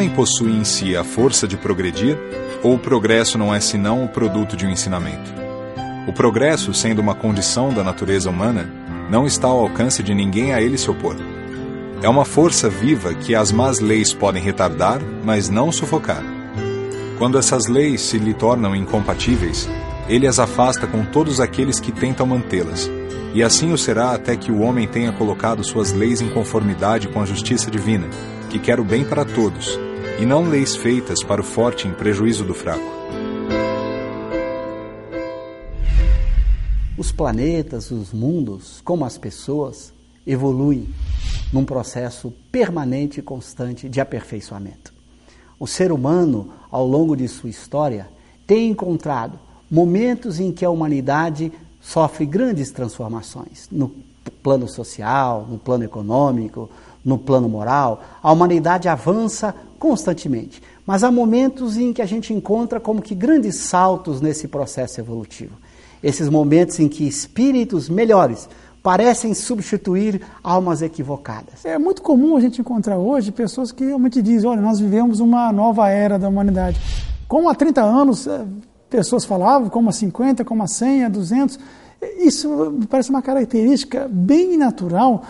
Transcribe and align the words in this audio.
Homem 0.00 0.14
possui 0.14 0.52
em 0.52 0.64
si 0.64 0.96
a 0.96 1.04
força 1.04 1.46
de 1.46 1.58
progredir, 1.58 2.16
ou 2.62 2.74
o 2.74 2.78
progresso 2.78 3.36
não 3.36 3.54
é 3.54 3.60
senão 3.60 4.02
o 4.02 4.08
produto 4.08 4.56
de 4.56 4.64
um 4.64 4.70
ensinamento? 4.70 5.30
O 6.08 6.12
progresso, 6.14 6.72
sendo 6.72 7.02
uma 7.02 7.14
condição 7.14 7.70
da 7.70 7.84
natureza 7.84 8.30
humana, 8.30 8.66
não 9.10 9.26
está 9.26 9.48
ao 9.48 9.60
alcance 9.60 10.02
de 10.02 10.14
ninguém 10.14 10.54
a 10.54 10.62
ele 10.62 10.78
se 10.78 10.90
opor. 10.90 11.16
É 12.02 12.08
uma 12.08 12.24
força 12.24 12.70
viva 12.70 13.12
que 13.12 13.34
as 13.34 13.52
más 13.52 13.78
leis 13.78 14.10
podem 14.10 14.42
retardar, 14.42 15.02
mas 15.22 15.50
não 15.50 15.70
sufocar. 15.70 16.24
Quando 17.18 17.36
essas 17.36 17.66
leis 17.66 18.00
se 18.00 18.16
lhe 18.16 18.32
tornam 18.32 18.74
incompatíveis, 18.74 19.68
ele 20.08 20.26
as 20.26 20.38
afasta 20.38 20.86
com 20.86 21.04
todos 21.04 21.40
aqueles 21.40 21.78
que 21.78 21.92
tentam 21.92 22.24
mantê-las, 22.26 22.90
e 23.34 23.42
assim 23.42 23.70
o 23.70 23.76
será 23.76 24.12
até 24.14 24.34
que 24.34 24.50
o 24.50 24.60
homem 24.60 24.88
tenha 24.88 25.12
colocado 25.12 25.62
suas 25.62 25.92
leis 25.92 26.22
em 26.22 26.30
conformidade 26.30 27.06
com 27.08 27.20
a 27.20 27.26
justiça 27.26 27.70
divina, 27.70 28.08
que 28.48 28.58
quer 28.58 28.80
o 28.80 28.84
bem 28.84 29.04
para 29.04 29.26
todos, 29.26 29.78
e 30.20 30.26
não 30.26 30.46
leis 30.50 30.76
feitas 30.76 31.24
para 31.24 31.40
o 31.40 31.44
forte 31.44 31.88
em 31.88 31.94
prejuízo 31.94 32.44
do 32.44 32.52
fraco. 32.52 32.84
Os 36.98 37.10
planetas, 37.10 37.90
os 37.90 38.12
mundos, 38.12 38.82
como 38.84 39.06
as 39.06 39.16
pessoas, 39.16 39.94
evoluem 40.26 40.86
num 41.50 41.64
processo 41.64 42.30
permanente 42.52 43.20
e 43.20 43.22
constante 43.22 43.88
de 43.88 43.98
aperfeiçoamento. 43.98 44.92
O 45.58 45.66
ser 45.66 45.90
humano, 45.90 46.52
ao 46.70 46.86
longo 46.86 47.16
de 47.16 47.26
sua 47.26 47.48
história, 47.48 48.06
tem 48.46 48.68
encontrado 48.68 49.38
momentos 49.70 50.38
em 50.38 50.52
que 50.52 50.66
a 50.66 50.70
humanidade 50.70 51.50
sofre 51.80 52.26
grandes 52.26 52.70
transformações 52.70 53.68
no 53.72 53.90
plano 54.42 54.68
social, 54.68 55.46
no 55.48 55.58
plano 55.58 55.84
econômico, 55.84 56.68
no 57.04 57.18
plano 57.18 57.48
moral. 57.48 58.02
A 58.22 58.32
humanidade 58.32 58.88
avança 58.88 59.54
constantemente, 59.78 60.62
mas 60.86 61.02
há 61.02 61.10
momentos 61.10 61.76
em 61.76 61.92
que 61.92 62.02
a 62.02 62.06
gente 62.06 62.32
encontra 62.34 62.78
como 62.78 63.00
que 63.00 63.14
grandes 63.14 63.56
saltos 63.56 64.20
nesse 64.20 64.46
processo 64.46 65.00
evolutivo. 65.00 65.56
Esses 66.02 66.28
momentos 66.28 66.78
em 66.80 66.88
que 66.88 67.06
espíritos 67.06 67.88
melhores 67.88 68.48
parecem 68.82 69.34
substituir 69.34 70.22
almas 70.42 70.82
equivocadas. 70.82 71.64
É 71.64 71.78
muito 71.78 72.02
comum 72.02 72.36
a 72.36 72.40
gente 72.40 72.60
encontrar 72.60 72.96
hoje 72.96 73.30
pessoas 73.30 73.72
que 73.72 73.84
realmente 73.84 74.22
dizem: 74.22 74.48
olha, 74.48 74.60
nós 74.60 74.80
vivemos 74.80 75.20
uma 75.20 75.52
nova 75.52 75.88
era 75.88 76.18
da 76.18 76.28
humanidade. 76.28 76.80
Como 77.28 77.48
há 77.48 77.54
30 77.54 77.82
anos 77.82 78.26
eh, 78.26 78.44
pessoas 78.88 79.24
falavam, 79.24 79.68
como 79.68 79.88
há 79.88 79.92
50, 79.92 80.44
como 80.44 80.62
há 80.62 80.66
100, 80.66 81.04
há 81.04 81.08
200. 81.08 81.58
Isso 82.18 82.48
me 82.70 82.86
parece 82.86 83.10
uma 83.10 83.20
característica 83.20 84.08
bem 84.10 84.56
natural 84.56 85.22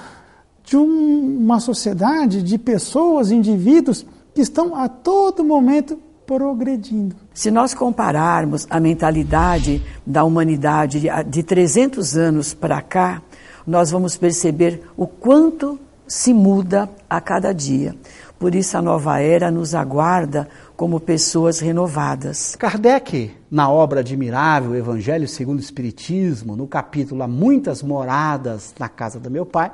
de 0.70 0.76
um, 0.76 1.38
uma 1.40 1.58
sociedade 1.58 2.44
de 2.44 2.56
pessoas, 2.56 3.32
indivíduos 3.32 4.06
que 4.32 4.40
estão 4.40 4.77
a 4.77 4.88
todo 4.88 5.42
momento 5.42 5.98
progredindo. 6.24 7.16
Se 7.34 7.50
nós 7.50 7.74
compararmos 7.74 8.68
a 8.70 8.78
mentalidade 8.78 9.82
da 10.06 10.22
humanidade 10.22 11.08
de 11.27 11.42
300 11.42 12.16
anos 12.16 12.54
para 12.54 12.80
cá, 12.80 13.20
nós 13.66 13.90
vamos 13.90 14.16
perceber 14.16 14.82
o 14.96 15.08
quanto 15.08 15.77
se 16.06 16.32
muda 16.32 16.88
a 17.08 17.20
cada 17.20 17.52
dia. 17.52 17.96
Por 18.38 18.55
isso, 18.55 18.78
a 18.78 18.80
nova 18.80 19.18
era 19.18 19.50
nos 19.50 19.74
aguarda 19.74 20.48
como 20.77 21.00
pessoas 21.00 21.58
renovadas. 21.58 22.55
Kardec, 22.55 23.32
na 23.50 23.68
obra 23.68 24.00
admirável 24.00 24.77
Evangelho 24.77 25.27
segundo 25.27 25.58
o 25.58 25.62
Espiritismo, 25.62 26.55
no 26.55 26.68
capítulo 26.68 27.24
Há 27.24 27.28
Muitas 27.28 27.83
Moradas 27.83 28.72
na 28.78 28.89
Casa 28.89 29.18
do 29.18 29.28
Meu 29.28 29.45
Pai, 29.45 29.72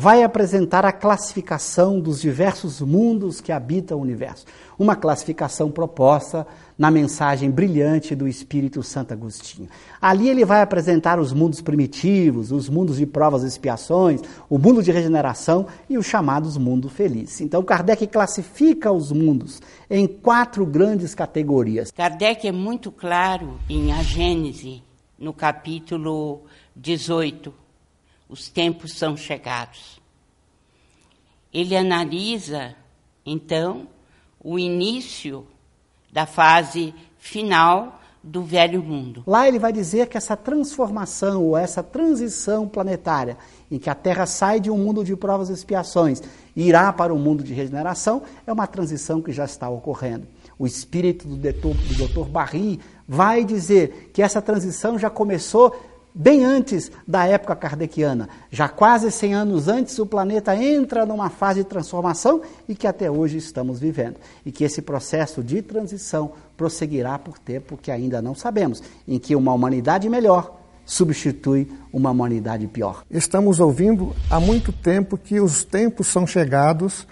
vai 0.00 0.22
apresentar 0.22 0.86
a 0.86 0.92
classificação 0.92 2.00
dos 2.00 2.22
diversos 2.22 2.80
mundos 2.80 3.38
que 3.38 3.52
habitam 3.52 3.98
o 3.98 4.00
universo. 4.00 4.46
Uma 4.78 4.96
classificação 4.96 5.70
proposta 5.70 6.46
na 6.78 6.90
mensagem 6.90 7.50
brilhante 7.50 8.14
do 8.14 8.26
Espírito 8.26 8.82
Santo 8.82 9.12
Agostinho. 9.12 9.68
Ali 10.00 10.30
ele 10.30 10.42
vai 10.42 10.62
apresentar 10.62 11.20
os 11.20 11.34
mundos 11.34 11.60
primitivos, 11.60 12.50
os 12.50 12.66
mundos 12.66 12.96
de 12.96 13.04
provas 13.04 13.42
e 13.42 13.46
expiações, 13.46 14.22
o 14.48 14.56
mundo 14.56 14.82
de 14.82 14.90
regeneração 14.90 15.66
e 15.86 15.98
os 15.98 16.06
chamados 16.06 16.56
mundo 16.56 16.88
feliz. 16.88 17.38
Então 17.42 17.62
Kardec 17.62 18.06
classifica 18.06 18.90
os 18.90 19.12
mundos 19.12 19.60
em 19.90 20.06
quatro 20.06 20.64
grandes 20.64 21.14
categorias. 21.14 21.90
Kardec 21.90 22.48
é 22.48 22.52
muito 22.52 22.90
claro 22.90 23.60
em 23.68 23.92
A 23.92 24.02
Gênese, 24.02 24.82
no 25.18 25.34
capítulo 25.34 26.40
18. 26.74 27.52
Os 28.30 28.48
tempos 28.48 28.92
são 28.92 29.16
chegados. 29.16 30.00
Ele 31.52 31.76
analisa, 31.76 32.76
então, 33.26 33.88
o 34.38 34.56
início 34.56 35.44
da 36.12 36.26
fase 36.26 36.94
final 37.18 38.00
do 38.22 38.42
velho 38.42 38.82
mundo. 38.82 39.24
Lá 39.26 39.48
ele 39.48 39.58
vai 39.58 39.72
dizer 39.72 40.06
que 40.06 40.16
essa 40.16 40.36
transformação 40.36 41.42
ou 41.42 41.56
essa 41.56 41.82
transição 41.82 42.68
planetária, 42.68 43.36
em 43.68 43.78
que 43.78 43.90
a 43.90 43.94
Terra 43.96 44.26
sai 44.26 44.60
de 44.60 44.70
um 44.70 44.78
mundo 44.78 45.02
de 45.02 45.16
provas 45.16 45.48
e 45.48 45.52
expiações 45.52 46.22
e 46.54 46.68
irá 46.68 46.92
para 46.92 47.12
um 47.12 47.18
mundo 47.18 47.42
de 47.42 47.52
regeneração, 47.52 48.22
é 48.46 48.52
uma 48.52 48.66
transição 48.68 49.20
que 49.20 49.32
já 49.32 49.44
está 49.44 49.68
ocorrendo. 49.68 50.28
O 50.56 50.66
espírito 50.66 51.26
do 51.26 51.36
Dr. 51.36 52.28
Barry 52.28 52.78
vai 53.08 53.44
dizer 53.44 54.10
que 54.12 54.22
essa 54.22 54.40
transição 54.40 54.98
já 54.98 55.10
começou 55.10 55.74
bem 56.14 56.44
antes 56.44 56.90
da 57.06 57.26
época 57.26 57.56
kardeciana. 57.56 58.28
Já 58.50 58.68
quase 58.68 59.10
100 59.10 59.34
anos 59.34 59.68
antes, 59.68 59.98
o 59.98 60.06
planeta 60.06 60.54
entra 60.54 61.06
numa 61.06 61.30
fase 61.30 61.62
de 61.62 61.68
transformação 61.68 62.42
e 62.68 62.74
que 62.74 62.86
até 62.86 63.10
hoje 63.10 63.38
estamos 63.38 63.78
vivendo. 63.78 64.16
E 64.44 64.52
que 64.52 64.64
esse 64.64 64.82
processo 64.82 65.42
de 65.42 65.62
transição 65.62 66.32
prosseguirá 66.56 67.18
por 67.18 67.38
tempo 67.38 67.76
que 67.76 67.90
ainda 67.90 68.20
não 68.20 68.34
sabemos, 68.34 68.82
em 69.06 69.18
que 69.18 69.34
uma 69.34 69.52
humanidade 69.52 70.08
melhor 70.08 70.58
substitui 70.84 71.70
uma 71.92 72.10
humanidade 72.10 72.66
pior. 72.66 73.04
Estamos 73.10 73.60
ouvindo 73.60 74.14
há 74.28 74.40
muito 74.40 74.72
tempo 74.72 75.16
que 75.16 75.40
os 75.40 75.64
tempos 75.64 76.08
são 76.08 76.26
chegados 76.26 77.06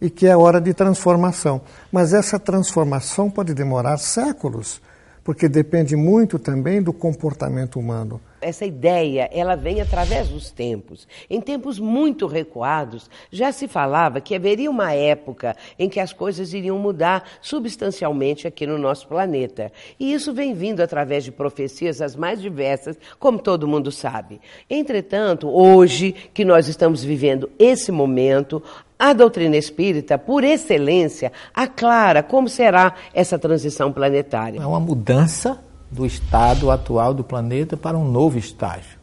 e 0.00 0.10
que 0.10 0.26
é 0.26 0.36
hora 0.36 0.60
de 0.60 0.74
transformação. 0.74 1.62
Mas 1.90 2.12
essa 2.12 2.38
transformação 2.38 3.30
pode 3.30 3.54
demorar 3.54 3.96
séculos, 3.98 4.82
porque 5.24 5.48
depende 5.48 5.96
muito 5.96 6.38
também 6.38 6.82
do 6.82 6.92
comportamento 6.92 7.78
humano 7.78 8.20
essa 8.42 8.66
ideia, 8.66 9.30
ela 9.32 9.54
vem 9.54 9.80
através 9.80 10.28
dos 10.28 10.50
tempos. 10.50 11.06
Em 11.30 11.40
tempos 11.40 11.78
muito 11.78 12.26
recuados, 12.26 13.08
já 13.30 13.52
se 13.52 13.68
falava 13.68 14.20
que 14.20 14.34
haveria 14.34 14.70
uma 14.70 14.92
época 14.92 15.56
em 15.78 15.88
que 15.88 16.00
as 16.00 16.12
coisas 16.12 16.52
iriam 16.52 16.78
mudar 16.78 17.24
substancialmente 17.40 18.46
aqui 18.46 18.66
no 18.66 18.76
nosso 18.76 19.06
planeta. 19.06 19.72
E 19.98 20.12
isso 20.12 20.32
vem 20.32 20.52
vindo 20.52 20.80
através 20.80 21.24
de 21.24 21.32
profecias 21.32 22.02
as 22.02 22.16
mais 22.16 22.40
diversas, 22.40 22.98
como 23.18 23.38
todo 23.38 23.68
mundo 23.68 23.90
sabe. 23.90 24.40
Entretanto, 24.68 25.48
hoje 25.48 26.12
que 26.34 26.44
nós 26.44 26.68
estamos 26.68 27.02
vivendo 27.02 27.50
esse 27.58 27.92
momento, 27.92 28.62
a 28.98 29.12
doutrina 29.12 29.56
espírita, 29.56 30.18
por 30.18 30.44
excelência, 30.44 31.32
aclara 31.54 32.22
como 32.22 32.48
será 32.48 32.94
essa 33.12 33.38
transição 33.38 33.92
planetária. 33.92 34.60
É 34.60 34.66
uma 34.66 34.80
mudança 34.80 35.58
do 35.92 36.06
estado 36.06 36.70
atual 36.70 37.12
do 37.12 37.22
planeta 37.22 37.76
para 37.76 37.96
um 37.96 38.10
novo 38.10 38.38
estágio. 38.38 38.98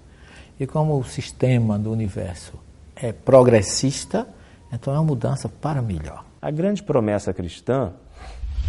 E 0.59 0.65
como 0.65 0.97
o 0.97 1.03
sistema 1.03 1.77
do 1.77 1.91
universo 1.91 2.53
é 2.95 3.13
progressista, 3.13 4.27
então 4.73 4.93
é 4.93 4.97
uma 4.97 5.05
mudança 5.05 5.47
para 5.47 5.81
melhor. 5.81 6.25
A 6.41 6.51
grande 6.51 6.83
promessa 6.83 7.33
cristã 7.33 7.93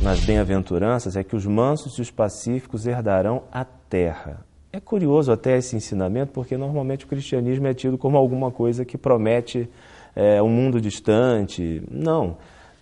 nas 0.03 0.21
bem-aventuranças 0.21 1.17
é 1.17 1.25
que 1.25 1.35
os 1.35 1.47
mansos 1.47 1.95
e 1.95 2.03
os 2.03 2.11
pacíficos 2.11 2.87
herdarão 2.87 3.43
a 3.51 3.65
terra. 3.65 4.45
É 4.73 4.79
curioso 4.79 5.33
até 5.33 5.57
esse 5.57 5.75
ensinamento, 5.75 6.33
porque 6.33 6.57
normalmente 6.57 7.05
o 7.05 7.09
cristianismo 7.09 7.67
é 7.67 7.75
tido 7.75 7.99
como 7.99 8.17
alguma 8.17 8.53
coisa 8.53 8.85
que 8.85 8.97
promete 8.97 9.69
é, 10.15 10.41
um 10.41 10.49
mundo 10.49 10.81
distante. 10.81 11.83
Não. 11.91 12.37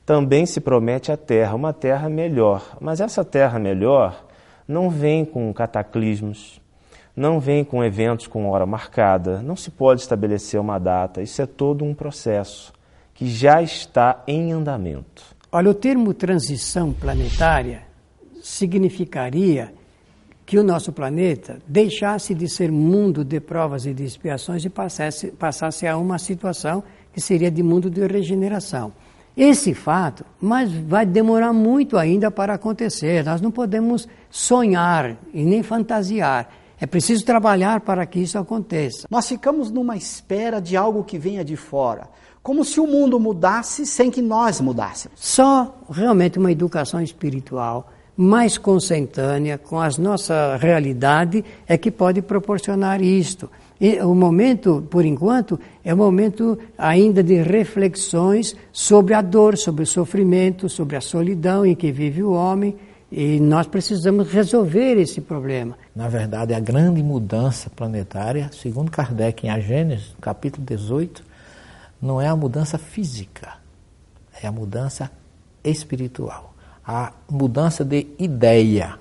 Também 0.05 0.45
se 0.45 0.61
promete 0.61 1.11
a 1.11 1.17
terra, 1.17 1.55
uma 1.55 1.73
terra 1.73 2.09
melhor. 2.09 2.77
Mas 2.81 3.01
essa 3.01 3.25
terra 3.25 3.59
melhor 3.59 4.28
não 4.69 4.91
vem 4.91 5.25
com 5.25 5.53
cataclismos, 5.53 6.61
não 7.17 7.41
vem 7.41 7.65
com 7.65 7.83
eventos 7.83 8.27
com 8.27 8.49
hora 8.49 8.67
marcada, 8.67 9.43
não 9.43 9.57
se 9.57 9.71
pode 9.71 10.03
estabelecer 10.03 10.61
uma 10.61 10.79
data. 10.79 11.23
Isso 11.23 11.41
é 11.41 11.47
todo 11.47 11.85
um 11.85 11.95
processo 11.95 12.73
que 13.15 13.27
já 13.27 13.61
está 13.63 14.23
em 14.29 14.53
andamento. 14.53 15.25
Olha, 15.51 15.71
o 15.71 15.75
termo 15.75 16.13
transição 16.13 16.93
planetária 16.93 17.83
significaria 18.43 19.73
que 20.45 20.59
o 20.59 20.63
nosso 20.63 20.93
planeta 20.93 21.59
deixasse 21.67 22.35
de 22.35 22.49
ser 22.49 22.71
mundo 22.71 23.25
de 23.25 23.41
provas 23.41 23.85
e 23.85 23.93
de 23.93 24.05
expiações 24.05 24.65
e 24.65 24.71
passasse, 24.71 25.33
passasse 25.33 25.87
a 25.87 25.97
uma 25.97 26.19
situação 26.19 26.85
que 27.13 27.21
seria 27.21 27.51
de 27.51 27.63
mundo 27.63 27.91
de 27.91 28.07
regeneração. 28.07 28.93
Esse 29.39 29.73
fato, 29.73 30.25
mas 30.41 30.73
vai 30.73 31.07
demorar 31.07 31.53
muito 31.53 31.97
ainda 31.97 32.29
para 32.29 32.55
acontecer. 32.55 33.25
Nós 33.25 33.41
não 33.41 33.53
podemos 33.53 34.09
sonhar 34.29 35.17
e 35.33 35.45
nem 35.45 35.63
fantasiar. 35.63 36.49
É 36.81 36.87
preciso 36.87 37.25
trabalhar 37.25 37.83
para 37.83 38.05
que 38.05 38.19
isso 38.19 38.37
aconteça. 38.37 39.07
Nós 39.09 39.29
ficamos 39.29 39.71
numa 39.71 39.97
espera 39.97 40.61
de 40.61 40.77
algo 40.77 41.05
que 41.05 41.17
venha 41.17 41.45
de 41.45 41.55
fora, 41.55 42.09
como 42.43 42.65
se 42.65 42.81
o 42.81 42.87
mundo 42.89 43.21
mudasse 43.21 43.87
sem 43.87 44.11
que 44.11 44.21
nós 44.21 44.61
mudássemos. 44.61 45.21
Só 45.21 45.73
realmente 45.89 46.37
uma 46.37 46.51
educação 46.51 47.01
espiritual 47.01 47.93
mais 48.17 48.59
consentânea 48.59 49.57
com 49.57 49.79
a 49.79 49.89
nossa 50.01 50.57
realidade 50.57 51.45
é 51.69 51.79
que 51.79 51.93
pode 51.93 52.21
proporcionar 52.21 53.01
isto. 53.01 53.49
O 54.05 54.15
momento, 54.15 54.87
por 54.91 55.05
enquanto, 55.05 55.59
é 55.85 55.95
um 55.95 55.99
momento 55.99 56.59
ainda 56.77 57.23
de 57.23 57.41
reflexões 57.43 58.57
sobre 58.73 59.15
a 59.15 59.23
dor, 59.23 59.57
sobre 59.57 59.85
o 59.85 59.87
sofrimento, 59.87 60.69
sobre 60.69 60.97
a 60.97 61.01
solidão 61.01 61.65
em 61.65 61.77
que 61.77 61.93
vive 61.93 62.23
o 62.23 62.33
homem. 62.33 62.77
E 63.11 63.41
nós 63.41 63.67
precisamos 63.67 64.31
resolver 64.31 64.97
esse 64.97 65.21
problema. 65.21 65.79
Na 65.95 66.09
verdade, 66.09 66.53
a 66.53 66.61
grande 66.61 67.03
mudança 67.03 67.71
planetária, 67.71 68.51
segundo 68.53 68.91
Kardec 68.91 69.47
em 69.47 69.51
A 69.51 69.61
Gênesis, 69.61 70.15
capítulo 70.21 70.67
18, 70.67 71.25
não 72.03 72.21
é 72.21 72.27
a 72.27 72.37
mudança 72.37 72.77
física, 72.77 73.55
é 74.43 74.47
a 74.47 74.53
mudança 74.53 75.11
espiritual 75.65 76.49
a 76.89 77.13
mudança 77.29 77.85
de 77.85 78.07
ideia, 78.19 78.99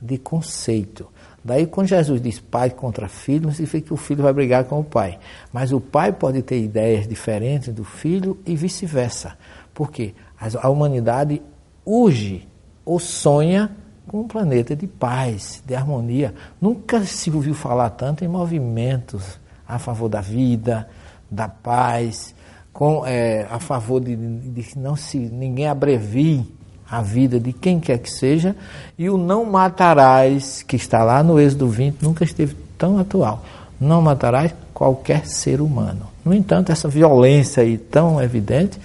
de 0.00 0.16
conceito. 0.16 1.06
Daí, 1.46 1.64
quando 1.64 1.86
Jesus 1.86 2.20
diz 2.20 2.40
pai 2.40 2.70
contra 2.70 3.08
filho, 3.08 3.46
não 3.46 3.52
significa 3.52 3.86
que 3.86 3.94
o 3.94 3.96
filho 3.96 4.24
vai 4.24 4.32
brigar 4.32 4.64
com 4.64 4.80
o 4.80 4.84
pai. 4.84 5.16
Mas 5.52 5.70
o 5.70 5.80
pai 5.80 6.12
pode 6.12 6.42
ter 6.42 6.60
ideias 6.60 7.06
diferentes 7.06 7.72
do 7.72 7.84
filho 7.84 8.36
e 8.44 8.56
vice-versa. 8.56 9.38
Por 9.72 9.92
quê? 9.92 10.12
A 10.60 10.68
humanidade 10.68 11.40
urge 11.84 12.48
ou 12.84 12.98
sonha 12.98 13.70
com 14.08 14.22
um 14.22 14.26
planeta 14.26 14.74
de 14.74 14.88
paz, 14.88 15.62
de 15.64 15.72
harmonia. 15.76 16.34
Nunca 16.60 17.04
se 17.04 17.30
ouviu 17.30 17.54
falar 17.54 17.90
tanto 17.90 18.24
em 18.24 18.28
movimentos 18.28 19.38
a 19.68 19.78
favor 19.78 20.08
da 20.08 20.20
vida, 20.20 20.88
da 21.30 21.48
paz, 21.48 22.34
com, 22.72 23.06
é, 23.06 23.46
a 23.48 23.60
favor 23.60 24.00
de, 24.00 24.16
de 24.16 24.62
que 24.64 24.78
não 24.78 24.96
se, 24.96 25.16
ninguém 25.16 25.68
abrevie 25.68 26.55
a 26.90 27.02
vida 27.02 27.40
de 27.40 27.52
quem 27.52 27.80
quer 27.80 27.98
que 27.98 28.10
seja, 28.10 28.54
e 28.98 29.10
o 29.10 29.18
não 29.18 29.44
matarás, 29.44 30.62
que 30.62 30.76
está 30.76 31.02
lá 31.02 31.22
no 31.22 31.40
Êxodo 31.40 31.68
20, 31.68 32.02
nunca 32.02 32.24
esteve 32.24 32.56
tão 32.78 32.98
atual. 32.98 33.44
Não 33.80 34.00
matarás 34.00 34.54
qualquer 34.72 35.26
ser 35.26 35.60
humano. 35.60 36.06
No 36.24 36.32
entanto, 36.32 36.70
essa 36.70 36.88
violência 36.88 37.62
aí 37.62 37.76
tão 37.76 38.22
evidente 38.22 38.78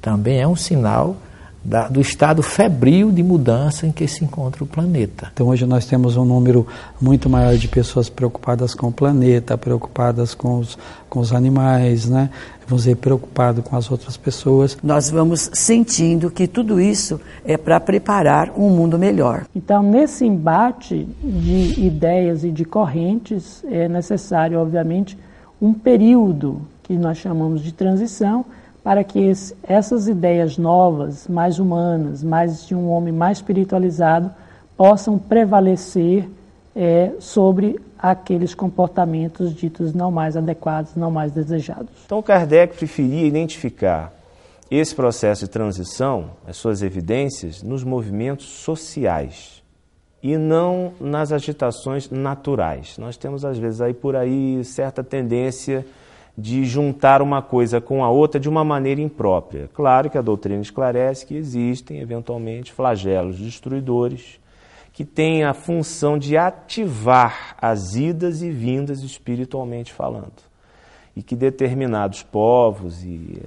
também 0.00 0.40
é 0.40 0.46
um 0.46 0.56
sinal 0.56 1.16
da, 1.64 1.88
do 1.88 2.00
estado 2.00 2.42
febril 2.42 3.10
de 3.10 3.22
mudança 3.22 3.86
em 3.86 3.92
que 3.92 4.06
se 4.08 4.24
encontra 4.24 4.64
o 4.64 4.66
planeta. 4.66 5.30
Então 5.32 5.48
hoje 5.48 5.64
nós 5.64 5.86
temos 5.86 6.16
um 6.16 6.24
número 6.24 6.66
muito 7.00 7.30
maior 7.30 7.56
de 7.56 7.68
pessoas 7.68 8.08
preocupadas 8.08 8.74
com 8.74 8.88
o 8.88 8.92
planeta, 8.92 9.56
preocupadas 9.56 10.34
com 10.34 10.58
os, 10.58 10.76
com 11.08 11.20
os 11.20 11.32
animais, 11.32 12.08
né? 12.08 12.30
vamos 12.66 12.84
dizer, 12.84 12.96
preocupado 12.96 13.62
com 13.62 13.76
as 13.76 13.90
outras 13.90 14.16
pessoas. 14.16 14.76
Nós 14.82 15.10
vamos 15.10 15.50
sentindo 15.52 16.30
que 16.30 16.46
tudo 16.46 16.80
isso 16.80 17.20
é 17.44 17.56
para 17.56 17.78
preparar 17.78 18.50
um 18.56 18.70
mundo 18.70 18.98
melhor. 18.98 19.44
Então, 19.54 19.82
nesse 19.82 20.24
embate 20.24 21.06
de 21.22 21.80
ideias 21.80 22.44
e 22.44 22.50
de 22.50 22.64
correntes, 22.64 23.62
é 23.70 23.88
necessário, 23.88 24.58
obviamente, 24.58 25.18
um 25.60 25.72
período 25.72 26.62
que 26.82 26.94
nós 26.94 27.18
chamamos 27.18 27.62
de 27.62 27.72
transição 27.72 28.44
para 28.82 29.04
que 29.04 29.20
esse, 29.20 29.54
essas 29.62 30.08
ideias 30.08 30.58
novas, 30.58 31.28
mais 31.28 31.58
humanas, 31.58 32.22
mais 32.22 32.66
de 32.66 32.74
um 32.74 32.90
homem 32.90 33.12
mais 33.12 33.38
espiritualizado, 33.38 34.30
possam 34.76 35.18
prevalecer 35.18 36.28
é, 36.74 37.12
sobre 37.20 37.78
aqueles 37.98 38.54
comportamentos 38.54 39.54
ditos 39.54 39.94
não 39.94 40.10
mais 40.10 40.36
adequados, 40.36 40.96
não 40.96 41.10
mais 41.10 41.30
desejados. 41.30 41.90
Então, 42.04 42.20
Kardec 42.20 42.76
preferia 42.76 43.26
identificar 43.26 44.12
esse 44.70 44.94
processo 44.94 45.44
de 45.44 45.50
transição, 45.50 46.30
as 46.46 46.56
suas 46.56 46.82
evidências, 46.82 47.62
nos 47.62 47.84
movimentos 47.84 48.46
sociais 48.46 49.62
e 50.22 50.36
não 50.36 50.92
nas 50.98 51.30
agitações 51.30 52.10
naturais. 52.10 52.96
Nós 52.96 53.16
temos, 53.16 53.44
às 53.44 53.58
vezes, 53.58 53.80
aí 53.80 53.92
por 53.92 54.16
aí 54.16 54.64
certa 54.64 55.04
tendência 55.04 55.84
de 56.36 56.64
juntar 56.64 57.20
uma 57.20 57.42
coisa 57.42 57.80
com 57.80 58.02
a 58.02 58.10
outra 58.10 58.40
de 58.40 58.48
uma 58.48 58.64
maneira 58.64 59.00
imprópria. 59.00 59.68
Claro 59.74 60.08
que 60.08 60.16
a 60.16 60.22
doutrina 60.22 60.62
esclarece 60.62 61.26
que 61.26 61.36
existem, 61.36 62.00
eventualmente, 62.00 62.72
flagelos 62.72 63.38
destruidores 63.38 64.40
que 64.92 65.04
têm 65.04 65.44
a 65.44 65.54
função 65.54 66.18
de 66.18 66.36
ativar 66.36 67.56
as 67.60 67.94
idas 67.94 68.42
e 68.42 68.50
vindas 68.50 69.02
espiritualmente 69.02 69.92
falando. 69.92 70.52
E 71.16 71.22
que 71.22 71.36
determinados 71.36 72.22
povos 72.22 73.02
e, 73.02 73.38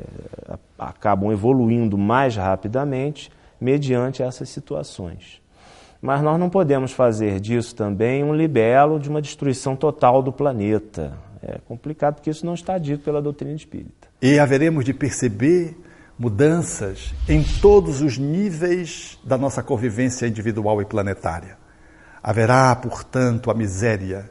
é, 0.49 0.57
acabam 0.77 1.31
evoluindo 1.31 1.97
mais 1.97 2.35
rapidamente 2.35 3.31
mediante 3.59 4.21
essas 4.21 4.49
situações. 4.49 5.41
Mas 6.01 6.21
nós 6.21 6.39
não 6.39 6.49
podemos 6.49 6.91
fazer 6.91 7.39
disso 7.39 7.75
também 7.75 8.23
um 8.23 8.35
libelo 8.35 8.99
de 8.99 9.09
uma 9.09 9.21
destruição 9.21 9.75
total 9.75 10.21
do 10.21 10.31
planeta. 10.31 11.17
É 11.41 11.59
complicado 11.67 12.15
porque 12.15 12.29
isso 12.29 12.45
não 12.45 12.53
está 12.53 12.77
dito 12.77 13.03
pela 13.03 13.21
doutrina 13.21 13.55
espírita. 13.55 14.07
E 14.21 14.39
haveremos 14.39 14.85
de 14.85 14.93
perceber 14.93 15.77
mudanças 16.17 17.13
em 17.27 17.43
todos 17.43 18.01
os 18.01 18.17
níveis 18.17 19.19
da 19.23 19.37
nossa 19.37 19.61
convivência 19.61 20.27
individual 20.27 20.81
e 20.81 20.85
planetária. 20.85 21.57
Haverá, 22.23 22.75
portanto, 22.75 23.51
a 23.51 23.53
miséria 23.53 24.29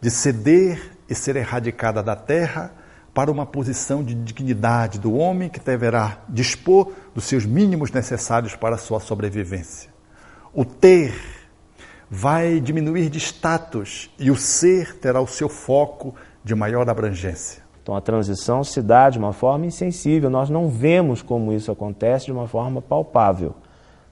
de 0.00 0.10
ceder 0.10 0.92
e 1.08 1.14
ser 1.14 1.36
erradicada 1.36 2.02
da 2.02 2.16
terra 2.16 2.72
para 3.12 3.30
uma 3.30 3.46
posição 3.46 4.02
de 4.02 4.14
dignidade 4.14 4.98
do 4.98 5.14
homem 5.14 5.48
que 5.48 5.60
deverá 5.60 6.18
dispor 6.28 6.92
dos 7.14 7.24
seus 7.24 7.46
mínimos 7.46 7.90
necessários 7.90 8.56
para 8.56 8.74
a 8.74 8.78
sua 8.78 8.98
sobrevivência. 8.98 9.90
O 10.52 10.64
ter 10.64 11.14
vai 12.10 12.60
diminuir 12.60 13.08
de 13.08 13.18
status 13.18 14.10
e 14.18 14.30
o 14.30 14.36
ser 14.36 14.96
terá 14.98 15.20
o 15.20 15.26
seu 15.26 15.48
foco 15.48 16.14
de 16.44 16.54
maior 16.54 16.88
abrangência. 16.88 17.62
Então 17.82 17.96
a 17.96 18.00
transição 18.00 18.62
se 18.62 18.80
dá 18.80 19.10
de 19.10 19.18
uma 19.18 19.32
forma 19.32 19.66
insensível, 19.66 20.30
nós 20.30 20.48
não 20.50 20.68
vemos 20.68 21.22
como 21.22 21.52
isso 21.52 21.72
acontece 21.72 22.26
de 22.26 22.32
uma 22.32 22.46
forma 22.46 22.80
palpável. 22.80 23.54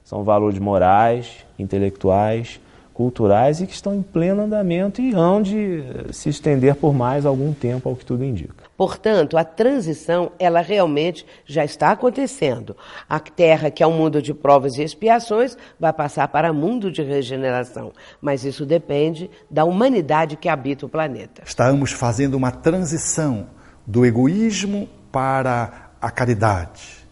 São 0.03 0.23
valores 0.23 0.59
morais, 0.59 1.45
intelectuais, 1.57 2.59
culturais 2.93 3.61
e 3.61 3.67
que 3.67 3.73
estão 3.73 3.95
em 3.95 4.01
pleno 4.01 4.43
andamento 4.43 5.01
e 5.01 5.13
hão 5.13 5.41
de 5.41 5.83
se 6.11 6.29
estender 6.29 6.75
por 6.75 6.93
mais 6.93 7.25
algum 7.25 7.53
tempo, 7.53 7.89
ao 7.89 7.95
que 7.95 8.05
tudo 8.05 8.23
indica. 8.23 8.62
Portanto, 8.83 9.37
a 9.37 9.45
transição, 9.45 10.33
ela 10.37 10.59
realmente 10.59 11.25
já 11.45 11.63
está 11.63 11.91
acontecendo. 11.91 12.75
A 13.07 13.17
terra, 13.17 13.71
que 13.71 13.81
é 13.81 13.87
um 13.87 13.95
mundo 13.95 14.21
de 14.21 14.33
provas 14.33 14.77
e 14.77 14.83
expiações, 14.83 15.57
vai 15.79 15.93
passar 15.93 16.27
para 16.27 16.51
mundo 16.51 16.91
de 16.91 17.01
regeneração. 17.01 17.93
Mas 18.19 18.43
isso 18.43 18.65
depende 18.65 19.31
da 19.49 19.63
humanidade 19.63 20.35
que 20.35 20.49
habita 20.49 20.85
o 20.85 20.89
planeta. 20.89 21.43
Estamos 21.45 21.93
fazendo 21.93 22.33
uma 22.33 22.51
transição 22.51 23.47
do 23.87 24.05
egoísmo 24.05 24.89
para 25.09 25.91
a 26.01 26.11
caridade, 26.11 27.07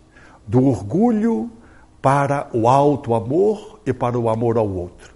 do 0.45 0.65
orgulho 0.67 1.49
para 2.01 2.49
o 2.51 2.67
alto 2.67 3.13
amor 3.13 3.79
e 3.85 3.93
para 3.93 4.19
o 4.19 4.27
amor 4.27 4.57
ao 4.57 4.69
outro. 4.69 5.15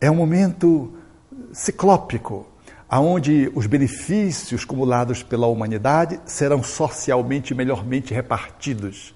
É 0.00 0.10
um 0.10 0.16
momento 0.16 0.94
ciclópico, 1.52 2.44
aonde 2.92 3.50
os 3.54 3.66
benefícios 3.66 4.64
acumulados 4.64 5.22
pela 5.22 5.46
humanidade 5.46 6.20
serão 6.26 6.62
socialmente 6.62 7.54
melhormente 7.54 8.12
repartidos. 8.12 9.14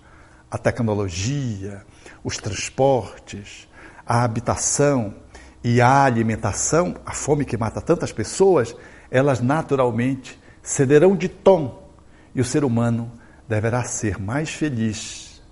A 0.50 0.56
tecnologia, 0.56 1.84
os 2.24 2.38
transportes, 2.38 3.68
a 4.06 4.24
habitação 4.24 5.14
e 5.62 5.82
a 5.82 6.04
alimentação, 6.04 6.94
a 7.04 7.12
fome 7.12 7.44
que 7.44 7.58
mata 7.58 7.82
tantas 7.82 8.10
pessoas, 8.12 8.74
elas 9.10 9.42
naturalmente 9.42 10.40
cederão 10.62 11.14
de 11.14 11.28
tom 11.28 11.86
e 12.34 12.40
o 12.40 12.44
ser 12.46 12.64
humano 12.64 13.12
deverá 13.46 13.84
ser 13.84 14.18
mais 14.18 14.48
feliz, 14.48 15.42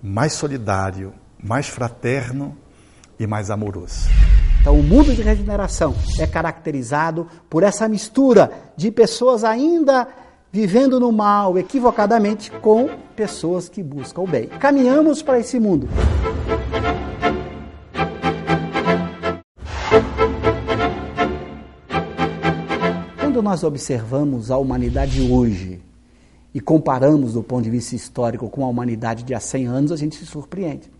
mais 0.00 0.32
solidário, 0.34 1.12
mais 1.42 1.66
fraterno 1.66 2.56
e 3.18 3.26
mais 3.26 3.50
amoroso. 3.50 4.08
Então, 4.64 4.80
o 4.80 4.82
mundo 4.82 5.14
de 5.14 5.20
regeneração 5.20 5.94
é 6.18 6.26
caracterizado 6.26 7.28
por 7.50 7.62
essa 7.62 7.86
mistura 7.86 8.50
de 8.74 8.90
pessoas 8.90 9.44
ainda 9.44 10.08
vivendo 10.50 10.98
no 10.98 11.12
mal 11.12 11.58
equivocadamente 11.58 12.50
com 12.50 12.88
pessoas 13.14 13.68
que 13.68 13.82
buscam 13.82 14.22
o 14.22 14.26
bem. 14.26 14.46
Caminhamos 14.46 15.20
para 15.20 15.38
esse 15.38 15.60
mundo. 15.60 15.86
Quando 23.20 23.42
nós 23.42 23.62
observamos 23.64 24.50
a 24.50 24.56
humanidade 24.56 25.30
hoje 25.30 25.82
e 26.54 26.60
comparamos 26.60 27.34
do 27.34 27.42
ponto 27.42 27.64
de 27.64 27.70
vista 27.70 27.94
histórico 27.94 28.48
com 28.48 28.64
a 28.64 28.68
humanidade 28.68 29.24
de 29.24 29.34
há 29.34 29.40
100 29.40 29.66
anos, 29.66 29.92
a 29.92 29.96
gente 29.96 30.16
se 30.16 30.24
surpreende. 30.24 30.90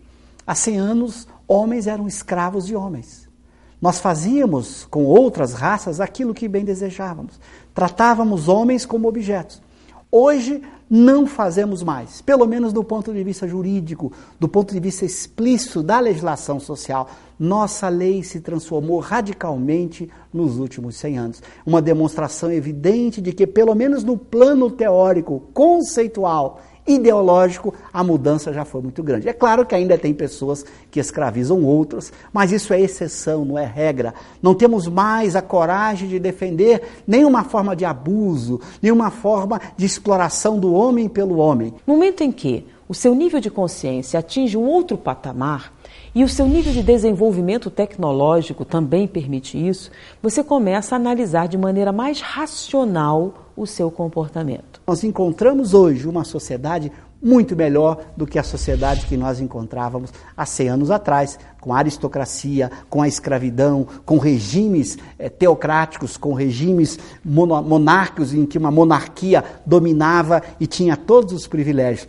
Há 0.45 0.53
100 0.53 0.77
anos, 0.77 1.27
homens 1.47 1.87
eram 1.87 2.07
escravos 2.07 2.67
de 2.67 2.75
homens. 2.75 3.24
Nós 3.85 3.99
fazíamos 3.99 4.87
com 4.89 5.05
outras 5.05 5.53
raças 5.53 5.99
aquilo 5.99 6.33
que 6.33 6.47
bem 6.47 6.65
desejávamos. 6.65 7.39
Tratávamos 7.71 8.47
homens 8.47 8.83
como 8.83 9.07
objetos. 9.07 9.61
Hoje 10.11 10.63
não 10.89 11.27
fazemos 11.27 11.83
mais, 11.83 12.19
pelo 12.19 12.47
menos 12.47 12.73
do 12.73 12.83
ponto 12.83 13.13
de 13.13 13.23
vista 13.23 13.47
jurídico, 13.47 14.11
do 14.39 14.47
ponto 14.47 14.73
de 14.73 14.79
vista 14.79 15.05
explícito 15.05 15.83
da 15.83 15.99
legislação 15.99 16.59
social. 16.59 17.07
Nossa 17.37 17.87
lei 17.87 18.23
se 18.23 18.39
transformou 18.39 18.97
radicalmente 18.97 20.09
nos 20.33 20.57
últimos 20.57 20.95
100 20.95 21.17
anos. 21.19 21.43
Uma 21.63 21.79
demonstração 21.79 22.51
evidente 22.51 23.21
de 23.21 23.33
que, 23.33 23.45
pelo 23.45 23.75
menos 23.75 24.03
no 24.03 24.17
plano 24.17 24.71
teórico, 24.71 25.43
conceitual 25.53 26.59
ideológico, 26.87 27.73
a 27.91 28.03
mudança 28.03 28.53
já 28.53 28.63
foi 28.63 28.81
muito 28.81 29.01
grande. 29.01 29.27
É 29.27 29.33
claro 29.33 29.65
que 29.65 29.73
ainda 29.73 29.97
tem 29.97 30.13
pessoas 30.13 30.65
que 30.91 30.99
escravizam 30.99 31.63
outras, 31.63 32.13
mas 32.31 32.51
isso 32.51 32.73
é 32.73 32.79
exceção, 32.79 33.43
não 33.43 33.57
é 33.57 33.65
regra. 33.65 34.13
Não 34.41 34.53
temos 34.53 34.87
mais 34.87 35.35
a 35.35 35.41
coragem 35.41 36.07
de 36.07 36.19
defender 36.19 36.81
nenhuma 37.07 37.43
forma 37.43 37.75
de 37.75 37.85
abuso, 37.85 38.59
nenhuma 38.81 39.09
forma 39.09 39.59
de 39.75 39.85
exploração 39.85 40.59
do 40.59 40.73
homem 40.73 41.09
pelo 41.09 41.37
homem. 41.37 41.73
No 41.87 41.93
momento 41.93 42.21
em 42.21 42.31
que 42.31 42.65
o 42.87 42.93
seu 42.93 43.15
nível 43.15 43.39
de 43.39 43.49
consciência 43.49 44.19
atinge 44.19 44.55
um 44.55 44.65
outro 44.65 44.97
patamar, 44.97 45.73
e 46.13 46.23
o 46.23 46.29
seu 46.29 46.47
nível 46.47 46.71
de 46.71 46.81
desenvolvimento 46.81 47.69
tecnológico 47.69 48.63
também 48.63 49.05
permite 49.05 49.57
isso, 49.57 49.91
você 50.21 50.41
começa 50.41 50.95
a 50.95 50.97
analisar 50.97 51.47
de 51.49 51.57
maneira 51.57 51.91
mais 51.91 52.21
racional 52.21 53.44
o 53.55 53.65
seu 53.65 53.89
comportamento. 53.89 54.81
Nós 54.85 55.03
encontramos 55.03 55.73
hoje 55.73 56.07
uma 56.07 56.23
sociedade 56.23 56.91
muito 57.21 57.55
melhor 57.55 58.03
do 58.15 58.27
que 58.27 58.37
a 58.37 58.43
sociedade 58.43 59.07
que 59.07 59.17
nós 59.17 59.39
encontrávamos 59.39 60.11
há 60.37 60.45
100 60.45 60.69
anos 60.69 60.91
atrás, 60.91 61.39
com 61.59 61.73
a 61.73 61.77
aristocracia, 61.79 62.71
com 62.89 63.01
a 63.01 63.07
escravidão, 63.07 63.87
com 64.05 64.19
regimes 64.19 64.97
eh, 65.17 65.29
teocráticos, 65.29 66.17
com 66.17 66.33
regimes 66.33 66.99
monárquicos 67.23 68.33
em 68.33 68.45
que 68.45 68.57
uma 68.57 68.69
monarquia 68.69 69.43
dominava 69.65 70.43
e 70.59 70.67
tinha 70.67 70.95
todos 70.95 71.33
os 71.33 71.47
privilégios. 71.47 72.07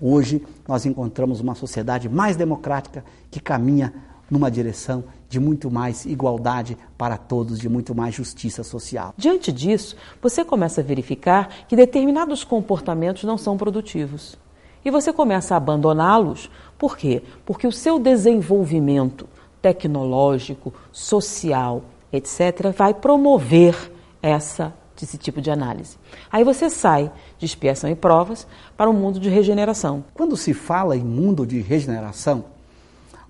Hoje 0.00 0.44
nós 0.68 0.86
encontramos 0.86 1.40
uma 1.40 1.54
sociedade 1.54 2.08
mais 2.08 2.36
democrática 2.36 3.04
que 3.30 3.40
caminha 3.40 3.92
numa 4.30 4.50
direção 4.50 5.04
de 5.32 5.40
muito 5.40 5.70
mais 5.70 6.04
igualdade 6.04 6.76
para 6.98 7.16
todos, 7.16 7.58
de 7.58 7.66
muito 7.66 7.94
mais 7.94 8.14
justiça 8.14 8.62
social. 8.62 9.14
Diante 9.16 9.50
disso, 9.50 9.96
você 10.20 10.44
começa 10.44 10.82
a 10.82 10.84
verificar 10.84 11.48
que 11.66 11.74
determinados 11.74 12.44
comportamentos 12.44 13.24
não 13.24 13.38
são 13.38 13.56
produtivos. 13.56 14.36
E 14.84 14.90
você 14.90 15.10
começa 15.10 15.54
a 15.54 15.56
abandoná-los. 15.56 16.50
Por 16.76 16.98
quê? 16.98 17.22
Porque 17.46 17.66
o 17.66 17.72
seu 17.72 17.98
desenvolvimento 17.98 19.26
tecnológico, 19.62 20.74
social, 20.92 21.82
etc., 22.12 22.70
vai 22.76 22.92
promover 22.92 23.90
essa 24.20 24.74
esse 25.02 25.18
tipo 25.18 25.40
de 25.40 25.50
análise. 25.50 25.98
Aí 26.30 26.44
você 26.44 26.70
sai 26.70 27.10
de 27.36 27.44
expiação 27.44 27.90
e 27.90 27.94
provas 27.96 28.46
para 28.76 28.88
o 28.88 28.92
um 28.92 28.96
mundo 28.96 29.18
de 29.18 29.28
regeneração. 29.28 30.04
Quando 30.14 30.36
se 30.36 30.54
fala 30.54 30.96
em 30.96 31.02
mundo 31.02 31.44
de 31.44 31.60
regeneração, 31.60 32.44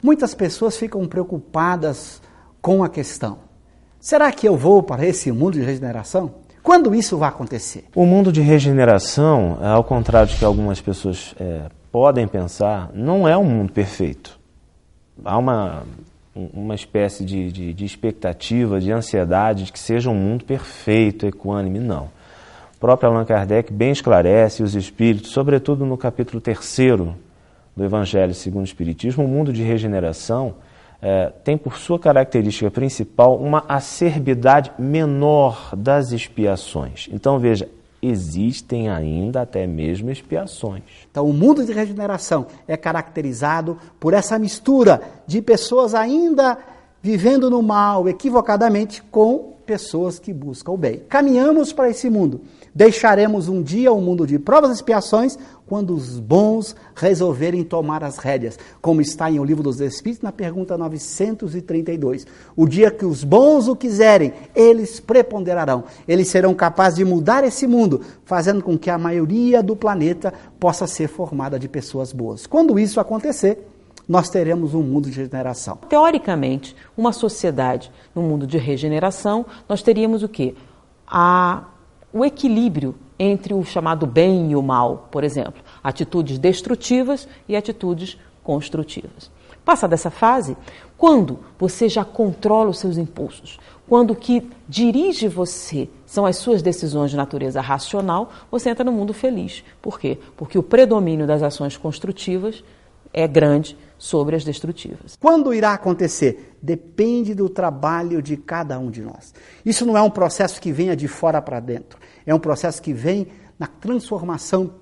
muitas 0.03 0.35
pessoas 0.35 0.77
ficam 0.77 1.07
preocupadas 1.07 2.21
com 2.61 2.83
a 2.83 2.89
questão: 2.89 3.39
será 4.01 4.33
que 4.33 4.47
eu 4.47 4.57
vou 4.57 4.83
para 4.83 5.07
esse 5.07 5.31
mundo 5.31 5.55
de 5.55 5.63
regeneração? 5.63 6.35
Quando 6.63 6.95
isso 6.95 7.19
vai 7.19 7.29
acontecer? 7.29 7.85
O 7.95 8.07
mundo 8.07 8.31
de 8.31 8.41
regeneração, 8.41 9.59
ao 9.61 9.83
contrário 9.83 10.31
de 10.31 10.37
que 10.37 10.45
algumas 10.45 10.81
pessoas 10.81 11.35
é, 11.39 11.63
podem 11.91 12.29
pensar, 12.29 12.91
não 12.95 13.27
é 13.27 13.37
um 13.37 13.45
mundo 13.45 13.73
perfeito. 13.73 14.39
Há 15.25 15.37
uma 15.37 15.83
uma 16.35 16.75
espécie 16.75 17.25
de, 17.25 17.53
de, 17.53 17.75
de, 17.75 17.85
expectativa, 17.85 18.81
de 18.81 18.91
ansiedade 18.91 19.65
de 19.65 19.73
que 19.73 19.79
seja 19.79 20.09
um 20.09 20.15
mundo 20.15 20.45
perfeito, 20.45 21.27
equânime. 21.27 21.79
Não. 21.79 22.05
O 22.75 22.79
próprio 22.81 23.11
Allan 23.11 23.25
Kardec 23.25 23.73
bem 23.73 23.93
esclarece 23.93 24.63
os 24.63 24.75
espíritos, 24.75 25.31
sobretudo 25.31 25.85
no 25.85 25.97
capítulo 25.97 26.41
3 26.41 26.59
do 27.77 27.85
Evangelho 27.85 28.35
segundo 28.35 28.63
o 28.63 28.67
Espiritismo, 28.67 29.25
o 29.25 29.29
mundo 29.29 29.53
de 29.53 29.63
regeneração 29.63 30.55
é, 31.01 31.33
tem 31.43 31.57
por 31.57 31.79
sua 31.79 31.99
característica 31.99 32.71
principal 32.71 33.37
uma 33.37 33.65
acerbidade 33.69 34.71
menor 34.79 35.75
das 35.77 36.13
expiações. 36.13 37.09
Então, 37.13 37.39
veja, 37.39 37.69
existem 38.01 38.89
ainda 38.89 39.43
até 39.43 39.67
mesmo 39.67 40.11
expiações. 40.11 40.83
Então, 41.11 41.27
o 41.27 41.33
mundo 41.33 41.65
de 41.65 41.73
regeneração 41.73 42.47
é 42.69 42.77
caracterizado 42.77 43.79
por 43.99 44.15
essa 44.15 44.39
mistura 44.39 45.03
de 45.27 45.43
pessoas 45.43 45.95
ainda 45.95 46.59
vivendo 47.01 47.51
no 47.51 47.63
mal 47.63 48.09
equivocadamente 48.09 49.03
com 49.03 49.53
pessoas 49.67 50.19
que 50.19 50.33
buscam 50.33 50.73
o 50.73 50.77
bem. 50.77 51.01
Caminhamos 51.09 51.73
para 51.73 51.89
esse 51.89 52.11
mundo. 52.11 52.43
Deixaremos 52.75 53.49
um 53.49 53.63
dia 53.63 53.93
um 53.93 54.01
mundo 54.01 54.27
de 54.27 54.39
provas 54.39 54.71
e 54.71 54.75
expiações 54.75 55.39
quando 55.67 55.95
os 55.95 56.19
bons 56.19 56.75
resolverem 56.95 57.65
tomar 57.65 58.03
as 58.03 58.19
rédeas, 58.19 58.59
como 58.81 59.01
está 59.01 59.31
em 59.31 59.39
O 59.39 59.45
Livro 59.45 59.63
dos 59.63 59.81
Espíritos, 59.81 60.23
na 60.23 60.33
pergunta 60.33 60.77
932. 60.77 62.27
O 62.57 62.67
dia 62.67 62.91
que 62.91 63.05
os 63.05 63.25
bons 63.25 63.69
o 63.69 63.77
quiserem, 63.77 64.33
eles 64.55 65.01
preponderarão. 65.01 65.85
Eles 66.09 66.29
serão 66.29 66.55
capazes 66.55 66.99
de 66.99 67.05
mudar 67.05 67.45
esse 67.45 67.67
mundo, 67.67 68.01
fazendo 68.25 68.63
com 68.63 68.79
que 68.79 68.91
a 68.91 68.99
maioria 68.99 69.63
do 69.63 69.77
planeta 69.77 70.33
possa 70.59 70.87
ser 70.87 71.09
formada 71.09 71.59
de 71.59 71.69
pessoas 71.69 72.13
boas. 72.13 72.47
Quando 72.47 72.79
isso 72.79 73.01
acontecer, 73.01 73.67
nós 74.09 74.29
teremos 74.29 74.75
um 74.75 74.83
mundo 74.83 75.11
de 75.11 75.19
regeneração. 75.19 75.79
Teoricamente, 75.89 76.75
uma 76.97 77.13
sociedade 77.13 77.91
no 78.15 78.23
mundo 78.23 78.47
de 78.47 78.59
regeneração, 78.59 79.47
nós 79.69 79.83
teríamos 79.83 80.23
o 80.23 80.29
quê? 80.29 80.55
A 81.07 81.65
o 82.13 82.25
equilíbrio 82.25 82.95
entre 83.19 83.55
o 83.55 83.65
chamado 83.65 84.07
bem 84.07 84.51
e 84.51 84.57
o 84.57 84.63
mal, 84.63 85.09
por 85.11 85.25
exemplo, 85.25 85.63
atitudes 85.83 86.39
destrutivas 86.39 87.29
e 87.49 87.57
atitudes 87.57 88.19
construtivas. 88.43 89.31
Passada 89.65 89.95
essa 89.95 90.11
fase, 90.11 90.57
quando 90.99 91.39
você 91.59 91.89
já 91.89 92.05
controla 92.05 92.71
os 92.71 92.81
seus 92.81 92.99
impulsos, 92.99 93.59
quando 93.89 94.13
o 94.13 94.17
que 94.17 94.49
dirige 94.69 95.29
você 95.29 95.89
são 96.05 96.27
as 96.27 96.37
suas 96.37 96.63
decisões 96.63 97.11
de 97.11 97.17
natureza 97.17 97.61
racional, 97.61 98.31
você 98.51 98.71
entra 98.71 98.85
no 98.85 98.93
mundo 98.93 99.15
feliz. 99.15 99.63
Por 99.81 100.01
quê? 100.01 100.19
Porque 100.37 100.59
o 100.59 100.63
predomínio 100.63 101.27
das 101.27 101.43
ações 101.43 101.77
construtivas 101.77 102.65
é 103.13 103.29
grande 103.29 103.77
sobre 103.99 104.35
as 104.35 104.43
destrutivas. 104.43 105.17
Quando 105.21 105.55
irá 105.55 105.75
acontecer? 105.75 106.57
Depende 106.61 107.35
do 107.35 107.49
trabalho 107.49 108.21
de 108.21 108.37
cada 108.37 108.79
um 108.79 108.91
de 108.91 109.03
nós. 109.03 109.33
Isso 109.65 109.87
não 109.87 109.97
é 109.97 110.03
um 110.03 110.11
processo 110.11 110.61
que 110.61 110.73
venha 110.73 110.97
de 110.97 111.07
fora 111.07 111.41
para 111.41 111.61
dentro. 111.61 111.99
É 112.27 112.35
um 112.35 112.39
processo 112.39 112.81
que 112.81 112.93
vem 112.93 113.29
na 113.59 113.67
transformação 113.67 114.75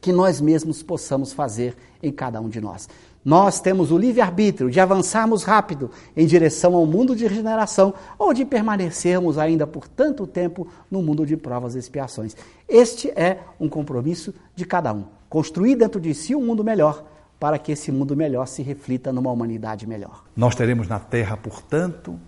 que 0.00 0.12
nós 0.12 0.40
mesmos 0.40 0.82
possamos 0.82 1.32
fazer 1.32 1.76
em 2.02 2.10
cada 2.10 2.40
um 2.40 2.48
de 2.48 2.60
nós. 2.60 2.88
Nós 3.24 3.60
temos 3.60 3.92
o 3.92 3.98
livre-arbítrio 3.98 4.68
de 4.68 4.80
avançarmos 4.80 5.44
rápido 5.44 5.90
em 6.16 6.26
direção 6.26 6.74
ao 6.74 6.84
mundo 6.84 7.14
de 7.14 7.24
regeneração 7.24 7.94
ou 8.18 8.34
de 8.34 8.44
permanecermos 8.44 9.38
ainda 9.38 9.64
por 9.64 9.86
tanto 9.86 10.26
tempo 10.26 10.66
no 10.90 11.00
mundo 11.00 11.24
de 11.24 11.36
provas 11.36 11.76
e 11.76 11.78
expiações. 11.78 12.36
Este 12.68 13.10
é 13.10 13.38
um 13.60 13.68
compromisso 13.68 14.34
de 14.56 14.64
cada 14.64 14.92
um. 14.92 15.04
Construir 15.28 15.76
dentro 15.76 16.00
de 16.00 16.12
si 16.14 16.34
um 16.34 16.44
mundo 16.44 16.64
melhor 16.64 17.04
para 17.38 17.58
que 17.58 17.70
esse 17.70 17.92
mundo 17.92 18.16
melhor 18.16 18.46
se 18.46 18.62
reflita 18.62 19.12
numa 19.12 19.30
humanidade 19.30 19.86
melhor. 19.86 20.24
Nós 20.36 20.56
teremos 20.56 20.88
na 20.88 20.98
Terra, 20.98 21.36
portanto, 21.36 22.18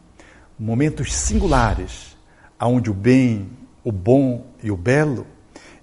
momentos 0.56 1.12
singulares, 1.12 2.16
onde 2.61 2.90
o 2.90 2.94
bem, 2.94 3.50
o 3.85 3.93
bom 3.93 4.47
e 4.62 4.71
o 4.71 4.76
belo, 4.76 5.26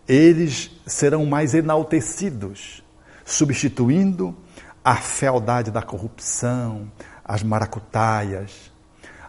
eles 0.08 0.72
serão 0.86 1.26
mais 1.26 1.54
enaltecidos, 1.54 2.84
substituindo 3.24 4.36
a 4.84 4.96
fealdade 4.96 5.70
da 5.70 5.82
corrupção, 5.82 6.92
as 7.24 7.44
maracutaias, 7.44 8.72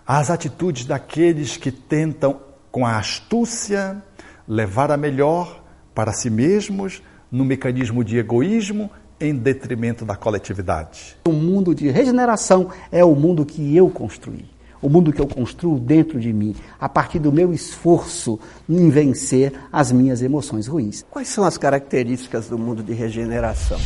as 0.06 0.30
atitudes 0.30 0.86
daqueles 0.86 1.56
que 1.56 1.70
tentam, 1.70 2.40
com 2.70 2.86
a 2.86 2.96
astúcia, 2.96 4.02
levar 4.48 4.90
a 4.90 4.96
melhor 4.96 5.62
para 5.94 6.12
si 6.12 6.30
mesmos 6.30 7.02
no 7.30 7.44
mecanismo 7.44 8.02
de 8.02 8.16
egoísmo 8.16 8.90
em 9.20 9.34
detrimento 9.34 10.04
da 10.04 10.16
coletividade. 10.16 11.16
O 11.26 11.32
mundo 11.32 11.74
de 11.74 11.88
regeneração 11.90 12.70
é 12.90 13.04
o 13.04 13.14
mundo 13.14 13.44
que 13.46 13.76
eu 13.76 13.88
construí. 13.88 14.50
O 14.82 14.88
mundo 14.88 15.12
que 15.12 15.20
eu 15.20 15.28
construo 15.28 15.78
dentro 15.78 16.18
de 16.18 16.32
mim, 16.32 16.56
a 16.80 16.88
partir 16.88 17.20
do 17.20 17.30
meu 17.30 17.54
esforço 17.54 18.38
em 18.68 18.90
vencer 18.90 19.52
as 19.72 19.92
minhas 19.92 20.20
emoções 20.20 20.66
ruins. 20.66 21.06
Quais 21.08 21.28
são 21.28 21.44
as 21.44 21.56
características 21.56 22.48
do 22.48 22.58
mundo 22.58 22.82
de 22.82 22.92
regeneração? 22.92 23.78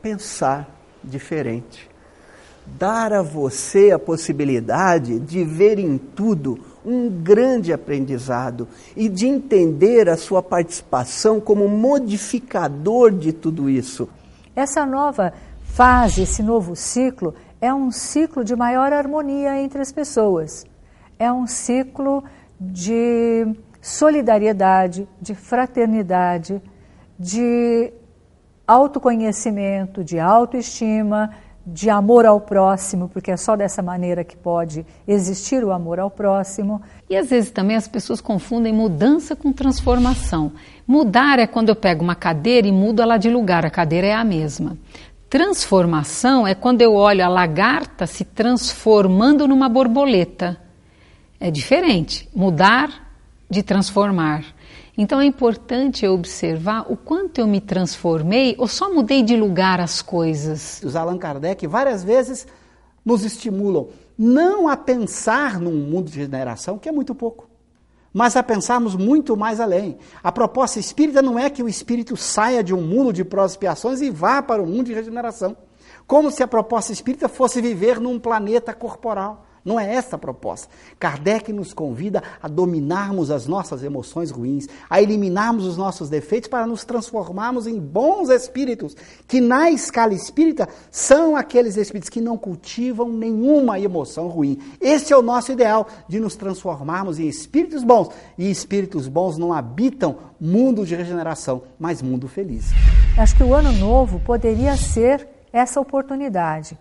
Pensar 0.00 0.74
diferente. 1.04 1.86
Dar 2.66 3.12
a 3.12 3.22
você 3.22 3.90
a 3.90 3.98
possibilidade 3.98 5.18
de 5.18 5.44
ver 5.44 5.78
em 5.78 5.98
tudo 5.98 6.58
um 6.84 7.10
grande 7.10 7.70
aprendizado 7.70 8.66
e 8.96 9.08
de 9.08 9.26
entender 9.26 10.08
a 10.08 10.16
sua 10.16 10.42
participação 10.42 11.40
como 11.40 11.68
modificador 11.68 13.10
de 13.10 13.32
tudo 13.32 13.68
isso. 13.68 14.08
Essa 14.56 14.86
nova 14.86 15.32
fase, 15.62 16.22
esse 16.22 16.42
novo 16.42 16.74
ciclo, 16.74 17.34
é 17.60 17.72
um 17.72 17.90
ciclo 17.90 18.44
de 18.44 18.54
maior 18.54 18.92
harmonia 18.92 19.60
entre 19.60 19.80
as 19.80 19.92
pessoas. 19.92 20.64
É 21.18 21.32
um 21.32 21.46
ciclo 21.46 22.22
de 22.60 23.46
solidariedade, 23.80 25.08
de 25.20 25.34
fraternidade, 25.34 26.62
de 27.18 27.92
autoconhecimento, 28.66 30.04
de 30.04 30.18
autoestima, 30.18 31.30
de 31.72 31.90
amor 31.90 32.24
ao 32.24 32.40
próximo, 32.40 33.08
porque 33.08 33.30
é 33.30 33.36
só 33.36 33.54
dessa 33.54 33.82
maneira 33.82 34.24
que 34.24 34.36
pode 34.36 34.86
existir 35.06 35.62
o 35.62 35.70
amor 35.70 36.00
ao 36.00 36.10
próximo. 36.10 36.80
E 37.10 37.16
às 37.16 37.28
vezes 37.28 37.50
também 37.50 37.76
as 37.76 37.86
pessoas 37.86 38.20
confundem 38.20 38.72
mudança 38.72 39.36
com 39.36 39.52
transformação. 39.52 40.52
Mudar 40.86 41.38
é 41.38 41.46
quando 41.46 41.68
eu 41.68 41.76
pego 41.76 42.02
uma 42.02 42.14
cadeira 42.14 42.66
e 42.66 42.72
mudo 42.72 43.02
ela 43.02 43.18
de 43.18 43.28
lugar, 43.28 43.66
a 43.66 43.70
cadeira 43.70 44.06
é 44.06 44.14
a 44.14 44.24
mesma. 44.24 44.78
Transformação 45.28 46.46
é 46.46 46.54
quando 46.54 46.80
eu 46.80 46.94
olho 46.94 47.22
a 47.22 47.28
lagarta 47.28 48.06
se 48.06 48.24
transformando 48.24 49.46
numa 49.46 49.68
borboleta. 49.68 50.58
É 51.38 51.50
diferente. 51.50 52.28
Mudar 52.34 53.12
de 53.48 53.62
transformar. 53.62 54.44
Então 54.96 55.20
é 55.20 55.26
importante 55.26 56.04
eu 56.04 56.14
observar 56.14 56.90
o 56.90 56.96
quanto 56.96 57.40
eu 57.40 57.46
me 57.46 57.60
transformei 57.60 58.56
ou 58.58 58.66
só 58.66 58.92
mudei 58.92 59.22
de 59.22 59.36
lugar 59.36 59.80
as 59.80 60.02
coisas. 60.02 60.80
Os 60.82 60.96
Allan 60.96 61.18
Kardec 61.18 61.66
várias 61.66 62.02
vezes 62.02 62.46
nos 63.04 63.24
estimulam 63.24 63.88
não 64.18 64.66
a 64.66 64.76
pensar 64.76 65.60
num 65.60 65.72
mundo 65.72 66.10
de 66.10 66.18
regeneração, 66.18 66.78
que 66.78 66.88
é 66.88 66.92
muito 66.92 67.14
pouco, 67.14 67.47
mas 68.12 68.36
a 68.36 68.42
pensarmos 68.42 68.96
muito 68.96 69.36
mais 69.36 69.60
além. 69.60 69.98
A 70.22 70.32
proposta 70.32 70.78
espírita 70.78 71.22
não 71.22 71.38
é 71.38 71.50
que 71.50 71.62
o 71.62 71.68
espírito 71.68 72.16
saia 72.16 72.62
de 72.62 72.74
um 72.74 72.80
mundo 72.80 73.12
de 73.12 73.26
expiações 73.44 74.00
e 74.00 74.10
vá 74.10 74.42
para 74.42 74.62
o 74.62 74.66
mundo 74.66 74.86
de 74.86 74.94
regeneração, 74.94 75.56
como 76.06 76.30
se 76.30 76.42
a 76.42 76.48
proposta 76.48 76.92
espírita 76.92 77.28
fosse 77.28 77.60
viver 77.60 78.00
num 78.00 78.18
planeta 78.18 78.72
corporal. 78.72 79.47
Não 79.68 79.78
é 79.78 79.94
essa 79.94 80.16
a 80.16 80.18
proposta. 80.18 80.66
Kardec 80.98 81.52
nos 81.52 81.74
convida 81.74 82.22
a 82.42 82.48
dominarmos 82.48 83.30
as 83.30 83.46
nossas 83.46 83.84
emoções 83.84 84.30
ruins, 84.30 84.66
a 84.88 85.02
eliminarmos 85.02 85.66
os 85.66 85.76
nossos 85.76 86.08
defeitos 86.08 86.48
para 86.48 86.66
nos 86.66 86.86
transformarmos 86.86 87.66
em 87.66 87.78
bons 87.78 88.30
espíritos, 88.30 88.96
que 89.26 89.42
na 89.42 89.70
escala 89.70 90.14
espírita 90.14 90.66
são 90.90 91.36
aqueles 91.36 91.76
espíritos 91.76 92.08
que 92.08 92.18
não 92.18 92.38
cultivam 92.38 93.10
nenhuma 93.10 93.78
emoção 93.78 94.28
ruim. 94.28 94.58
Esse 94.80 95.12
é 95.12 95.16
o 95.18 95.20
nosso 95.20 95.52
ideal, 95.52 95.86
de 96.08 96.18
nos 96.18 96.34
transformarmos 96.34 97.18
em 97.18 97.28
espíritos 97.28 97.84
bons. 97.84 98.08
E 98.38 98.50
espíritos 98.50 99.06
bons 99.06 99.36
não 99.36 99.52
habitam 99.52 100.16
mundo 100.40 100.86
de 100.86 100.94
regeneração, 100.94 101.64
mas 101.78 102.00
mundo 102.00 102.26
feliz. 102.26 102.70
Acho 103.18 103.36
que 103.36 103.44
o 103.44 103.52
ano 103.52 103.72
novo 103.72 104.18
poderia 104.20 104.74
ser 104.78 105.28
essa 105.52 105.78
oportunidade 105.78 106.78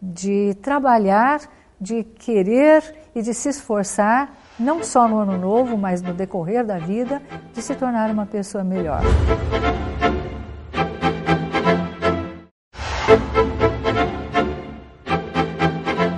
de 0.00 0.54
trabalhar 0.62 1.59
de 1.80 2.04
querer 2.04 2.82
e 3.14 3.22
de 3.22 3.32
se 3.32 3.48
esforçar, 3.48 4.30
não 4.58 4.82
só 4.82 5.08
no 5.08 5.18
ano 5.18 5.38
novo, 5.38 5.78
mas 5.78 6.02
no 6.02 6.12
decorrer 6.12 6.64
da 6.64 6.78
vida, 6.78 7.22
de 7.54 7.62
se 7.62 7.74
tornar 7.74 8.10
uma 8.10 8.26
pessoa 8.26 8.62
melhor. 8.62 9.00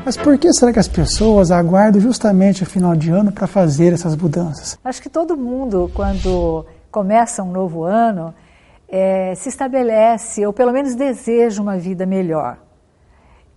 Mas 0.04 0.16
por 0.16 0.36
que 0.36 0.52
será 0.52 0.72
que 0.72 0.78
as 0.78 0.88
pessoas 0.88 1.50
aguardam 1.50 2.00
justamente 2.00 2.62
o 2.64 2.66
final 2.66 2.94
de 2.94 3.10
ano 3.10 3.32
para 3.32 3.46
fazer 3.46 3.94
essas 3.94 4.14
mudanças? 4.14 4.78
Acho 4.84 5.00
que 5.00 5.08
todo 5.08 5.36
mundo, 5.36 5.90
quando 5.94 6.66
começa 6.90 7.42
um 7.42 7.50
novo 7.50 7.84
ano, 7.84 8.34
é, 8.88 9.34
se 9.34 9.48
estabelece, 9.48 10.44
ou 10.44 10.52
pelo 10.52 10.70
menos 10.70 10.94
deseja 10.94 11.62
uma 11.62 11.78
vida 11.78 12.04
melhor. 12.04 12.58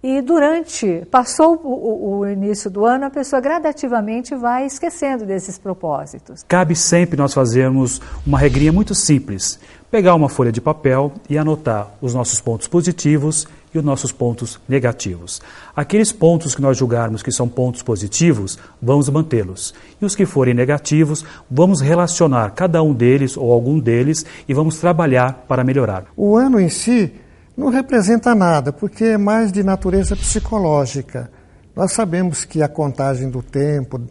E 0.08 0.22
durante, 0.22 1.02
passou 1.10 1.60
o, 1.64 2.20
o, 2.20 2.30
início 2.30 2.70
do 2.70 2.86
ano, 2.86 3.06
a 3.06 3.10
pessoa 3.10 3.42
gradativamente 3.42 4.36
vai 4.36 4.64
esquecendo 4.68 5.25
desses 5.25 5.58
propósitos. 5.58 6.46
Cabe 6.48 6.75
sempre 6.75 7.18
nós 7.18 7.34
fazermos 7.34 8.00
uma 8.24 8.38
regrinha 8.38 8.72
muito 8.72 8.94
simples: 8.94 9.60
pegar 9.90 10.14
uma 10.14 10.29
folha 10.29 10.51
de 10.51 10.62
papel 10.62 11.12
e 11.27 11.40
anotar 11.40 11.88
os 12.00 12.14
nossos 12.14 12.40
pontos 12.40 12.68
positivos 12.68 13.48
e 13.74 13.79
os 13.79 13.84
nossos 13.84 14.12
pontos 14.12 14.60
negativos. 14.70 15.42
Aqueles 15.75 16.12
pontos 16.12 16.53
que 16.53 16.62
nós 16.62 16.77
julgarmos 16.77 17.24
que 17.24 17.32
são 17.32 17.50
pontos 17.50 17.82
positivos, 17.82 18.60
vamos 18.79 19.10
mantê-los. 19.10 19.74
E 20.00 20.06
os 20.06 20.16
que 20.16 20.27
forem 20.27 20.53
negativos, 20.53 21.25
vamos 21.50 21.82
relacionar 21.82 22.51
cada 22.51 22.84
um 22.84 22.94
deles 22.94 23.36
ou 23.36 23.51
algum 23.51 23.79
deles 23.79 24.24
e 24.48 24.53
vamos 24.53 24.77
trabalhar 24.77 25.46
para 25.48 25.64
melhorar. 25.64 26.06
O 26.16 26.38
ano 26.38 26.60
em 26.60 26.70
si 26.70 27.12
não 27.55 27.70
representa 27.70 28.35
nada, 28.35 28.74
porque 28.74 29.05
é 29.05 29.18
mais 29.18 29.51
de 29.51 29.63
natureza 29.63 30.15
psicológica. 30.15 31.29
Nós 31.75 31.91
sabemos 31.91 32.46
que 32.46 32.61
a 32.61 32.68
contagem 32.68 33.29
do 33.29 33.41
tempo 33.41 34.01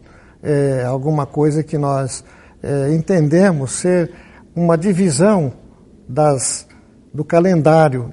é 0.41 0.83
alguma 0.85 1.25
coisa 1.25 1.63
que 1.63 1.77
nós 1.77 2.23
é, 2.61 2.93
entendemos 2.93 3.71
ser 3.71 4.11
uma 4.55 4.77
divisão 4.77 5.53
das, 6.07 6.67
do 7.13 7.23
calendário 7.23 8.11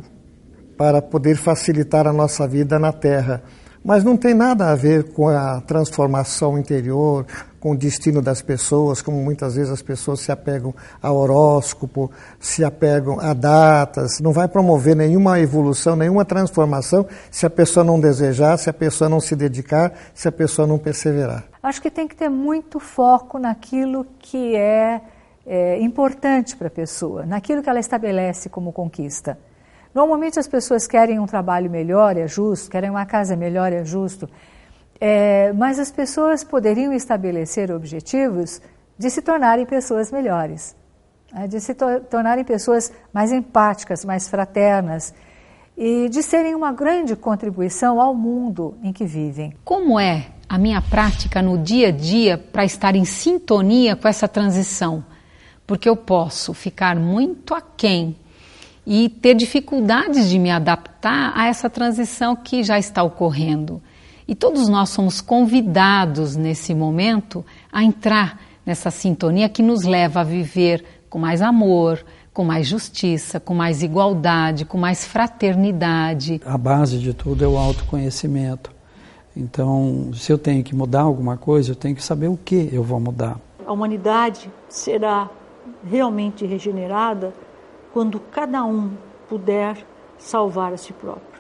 para 0.76 1.00
poder 1.00 1.36
facilitar 1.36 2.06
a 2.06 2.12
nossa 2.12 2.46
vida 2.46 2.78
na 2.78 2.92
Terra. 2.92 3.42
Mas 3.84 4.04
não 4.04 4.16
tem 4.16 4.34
nada 4.34 4.70
a 4.70 4.74
ver 4.74 5.12
com 5.12 5.28
a 5.28 5.60
transformação 5.60 6.58
interior, 6.58 7.26
com 7.62 7.70
o 7.70 7.76
destino 7.76 8.20
das 8.20 8.42
pessoas, 8.42 9.00
como 9.00 9.22
muitas 9.22 9.54
vezes 9.54 9.72
as 9.72 9.80
pessoas 9.80 10.18
se 10.18 10.32
apegam 10.32 10.74
a 11.00 11.12
horóscopo, 11.12 12.10
se 12.40 12.64
apegam 12.64 13.20
a 13.20 13.32
datas. 13.32 14.18
Não 14.18 14.32
vai 14.32 14.48
promover 14.48 14.96
nenhuma 14.96 15.38
evolução, 15.38 15.94
nenhuma 15.94 16.24
transformação 16.24 17.06
se 17.30 17.46
a 17.46 17.50
pessoa 17.50 17.84
não 17.84 18.00
desejar, 18.00 18.56
se 18.56 18.68
a 18.68 18.72
pessoa 18.72 19.08
não 19.08 19.20
se 19.20 19.36
dedicar, 19.36 19.92
se 20.12 20.26
a 20.26 20.32
pessoa 20.32 20.66
não 20.66 20.76
perseverar. 20.76 21.44
Acho 21.62 21.80
que 21.80 21.88
tem 21.88 22.08
que 22.08 22.16
ter 22.16 22.28
muito 22.28 22.80
foco 22.80 23.38
naquilo 23.38 24.04
que 24.18 24.56
é, 24.56 25.00
é 25.46 25.80
importante 25.80 26.56
para 26.56 26.66
a 26.66 26.70
pessoa, 26.70 27.24
naquilo 27.24 27.62
que 27.62 27.70
ela 27.70 27.78
estabelece 27.78 28.48
como 28.48 28.72
conquista. 28.72 29.38
Normalmente 29.94 30.36
as 30.36 30.48
pessoas 30.48 30.88
querem 30.88 31.20
um 31.20 31.26
trabalho 31.26 31.70
melhor, 31.70 32.16
é 32.16 32.26
justo, 32.26 32.68
querem 32.68 32.90
uma 32.90 33.06
casa 33.06 33.36
melhor, 33.36 33.72
é 33.72 33.84
justo, 33.84 34.28
é, 35.04 35.52
mas 35.54 35.80
as 35.80 35.90
pessoas 35.90 36.44
poderiam 36.44 36.92
estabelecer 36.92 37.72
objetivos 37.72 38.62
de 38.96 39.10
se 39.10 39.20
tornarem 39.20 39.66
pessoas 39.66 40.12
melhores, 40.12 40.76
né, 41.32 41.48
de 41.48 41.60
se 41.60 41.74
to 41.74 41.86
tornarem 42.08 42.44
pessoas 42.44 42.92
mais 43.12 43.32
empáticas, 43.32 44.04
mais 44.04 44.28
fraternas 44.28 45.12
e 45.76 46.08
de 46.08 46.22
serem 46.22 46.54
uma 46.54 46.70
grande 46.70 47.16
contribuição 47.16 48.00
ao 48.00 48.14
mundo 48.14 48.76
em 48.80 48.92
que 48.92 49.04
vivem. 49.04 49.52
Como 49.64 49.98
é 49.98 50.28
a 50.48 50.56
minha 50.56 50.80
prática 50.80 51.42
no 51.42 51.58
dia 51.58 51.88
a 51.88 51.90
dia 51.90 52.38
para 52.38 52.64
estar 52.64 52.94
em 52.94 53.04
sintonia 53.04 53.96
com 53.96 54.06
essa 54.06 54.28
transição? 54.28 55.04
Porque 55.66 55.88
eu 55.88 55.96
posso 55.96 56.54
ficar 56.54 56.94
muito 56.94 57.54
aquém 57.54 58.14
e 58.86 59.08
ter 59.08 59.34
dificuldades 59.34 60.30
de 60.30 60.38
me 60.38 60.52
adaptar 60.52 61.32
a 61.34 61.48
essa 61.48 61.68
transição 61.68 62.36
que 62.36 62.62
já 62.62 62.78
está 62.78 63.02
ocorrendo. 63.02 63.82
E 64.26 64.34
todos 64.34 64.68
nós 64.68 64.90
somos 64.90 65.20
convidados 65.20 66.36
nesse 66.36 66.74
momento 66.74 67.44
a 67.72 67.82
entrar 67.82 68.40
nessa 68.64 68.90
sintonia 68.90 69.48
que 69.48 69.62
nos 69.62 69.82
leva 69.82 70.20
a 70.20 70.24
viver 70.24 70.84
com 71.10 71.18
mais 71.18 71.42
amor, 71.42 72.04
com 72.32 72.44
mais 72.44 72.66
justiça, 72.66 73.38
com 73.38 73.54
mais 73.54 73.82
igualdade, 73.82 74.64
com 74.64 74.78
mais 74.78 75.04
fraternidade. 75.04 76.40
A 76.44 76.56
base 76.56 76.98
de 76.98 77.12
tudo 77.12 77.44
é 77.44 77.48
o 77.48 77.58
autoconhecimento. 77.58 78.70
Então, 79.36 80.10
se 80.14 80.32
eu 80.32 80.38
tenho 80.38 80.62
que 80.62 80.74
mudar 80.74 81.02
alguma 81.02 81.36
coisa, 81.36 81.72
eu 81.72 81.76
tenho 81.76 81.94
que 81.94 82.02
saber 82.02 82.28
o 82.28 82.36
que 82.36 82.68
eu 82.72 82.82
vou 82.82 83.00
mudar. 83.00 83.38
A 83.66 83.72
humanidade 83.72 84.50
será 84.68 85.30
realmente 85.84 86.44
regenerada 86.46 87.32
quando 87.92 88.20
cada 88.20 88.64
um 88.64 88.90
puder 89.28 89.76
salvar 90.18 90.72
a 90.72 90.76
si 90.76 90.92
próprio. 90.92 91.31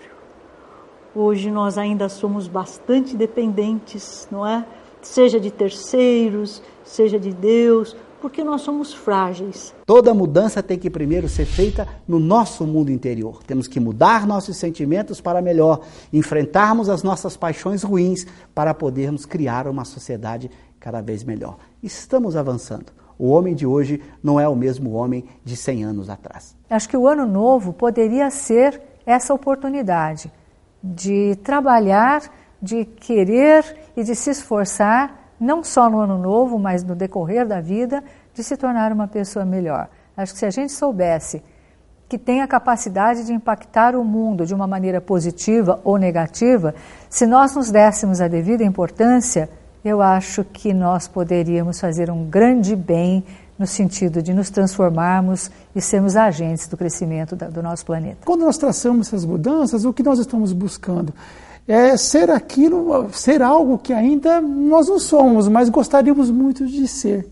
Hoje 1.14 1.50
nós 1.50 1.76
ainda 1.76 2.08
somos 2.08 2.48
bastante 2.48 3.14
dependentes, 3.14 4.26
não 4.30 4.46
é? 4.46 4.64
Seja 5.02 5.38
de 5.38 5.50
terceiros, 5.50 6.62
seja 6.84 7.18
de 7.18 7.34
Deus, 7.34 7.94
porque 8.18 8.42
nós 8.42 8.62
somos 8.62 8.94
frágeis. 8.94 9.74
Toda 9.84 10.14
mudança 10.14 10.62
tem 10.62 10.78
que 10.78 10.88
primeiro 10.88 11.28
ser 11.28 11.44
feita 11.44 11.86
no 12.08 12.18
nosso 12.18 12.66
mundo 12.66 12.90
interior. 12.90 13.42
Temos 13.42 13.68
que 13.68 13.78
mudar 13.78 14.26
nossos 14.26 14.56
sentimentos 14.56 15.20
para 15.20 15.42
melhor, 15.42 15.80
enfrentarmos 16.10 16.88
as 16.88 17.02
nossas 17.02 17.36
paixões 17.36 17.82
ruins 17.82 18.26
para 18.54 18.72
podermos 18.72 19.26
criar 19.26 19.68
uma 19.68 19.84
sociedade 19.84 20.50
cada 20.80 21.02
vez 21.02 21.24
melhor. 21.24 21.58
Estamos 21.82 22.36
avançando. 22.36 22.86
O 23.18 23.28
homem 23.28 23.54
de 23.54 23.66
hoje 23.66 24.00
não 24.22 24.40
é 24.40 24.48
o 24.48 24.56
mesmo 24.56 24.92
homem 24.92 25.26
de 25.44 25.56
100 25.58 25.84
anos 25.84 26.08
atrás. 26.08 26.56
Acho 26.70 26.88
que 26.88 26.96
o 26.96 27.06
ano 27.06 27.26
novo 27.26 27.74
poderia 27.74 28.30
ser 28.30 28.80
essa 29.04 29.34
oportunidade 29.34 30.32
de 30.82 31.36
trabalhar, 31.44 32.22
de 32.60 32.84
querer 32.84 33.64
e 33.96 34.02
de 34.02 34.14
se 34.14 34.30
esforçar, 34.30 35.34
não 35.38 35.62
só 35.62 35.88
no 35.90 35.98
ano 35.98 36.18
novo, 36.18 36.58
mas 36.58 36.82
no 36.82 36.94
decorrer 36.94 37.46
da 37.46 37.60
vida, 37.60 38.02
de 38.34 38.42
se 38.42 38.56
tornar 38.56 38.92
uma 38.92 39.06
pessoa 39.06 39.44
melhor. 39.44 39.88
Acho 40.16 40.32
que 40.32 40.38
se 40.38 40.46
a 40.46 40.50
gente 40.50 40.72
soubesse 40.72 41.42
que 42.08 42.18
tem 42.18 42.42
a 42.42 42.46
capacidade 42.46 43.24
de 43.24 43.32
impactar 43.32 43.96
o 43.96 44.04
mundo 44.04 44.44
de 44.44 44.54
uma 44.54 44.66
maneira 44.66 45.00
positiva 45.00 45.80
ou 45.82 45.96
negativa, 45.96 46.74
se 47.08 47.26
nós 47.26 47.56
nos 47.56 47.70
dessemos 47.70 48.20
a 48.20 48.28
devida 48.28 48.62
importância, 48.62 49.48
eu 49.82 50.02
acho 50.02 50.44
que 50.44 50.74
nós 50.74 51.08
poderíamos 51.08 51.80
fazer 51.80 52.10
um 52.10 52.24
grande 52.28 52.76
bem 52.76 53.24
no 53.58 53.66
sentido 53.66 54.22
de 54.22 54.32
nos 54.32 54.50
transformarmos 54.50 55.50
e 55.74 55.80
sermos 55.80 56.16
agentes 56.16 56.66
do 56.66 56.76
crescimento 56.76 57.36
da, 57.36 57.48
do 57.48 57.62
nosso 57.62 57.84
planeta. 57.84 58.18
Quando 58.24 58.40
nós 58.42 58.58
traçamos 58.58 59.08
essas 59.08 59.24
mudanças, 59.24 59.84
o 59.84 59.92
que 59.92 60.02
nós 60.02 60.18
estamos 60.18 60.52
buscando 60.52 61.12
é 61.66 61.96
ser 61.96 62.30
aquilo, 62.30 63.08
ser 63.12 63.42
algo 63.42 63.78
que 63.78 63.92
ainda 63.92 64.40
nós 64.40 64.88
não 64.88 64.98
somos, 64.98 65.48
mas 65.48 65.68
gostaríamos 65.68 66.30
muito 66.30 66.66
de 66.66 66.88
ser. 66.88 67.28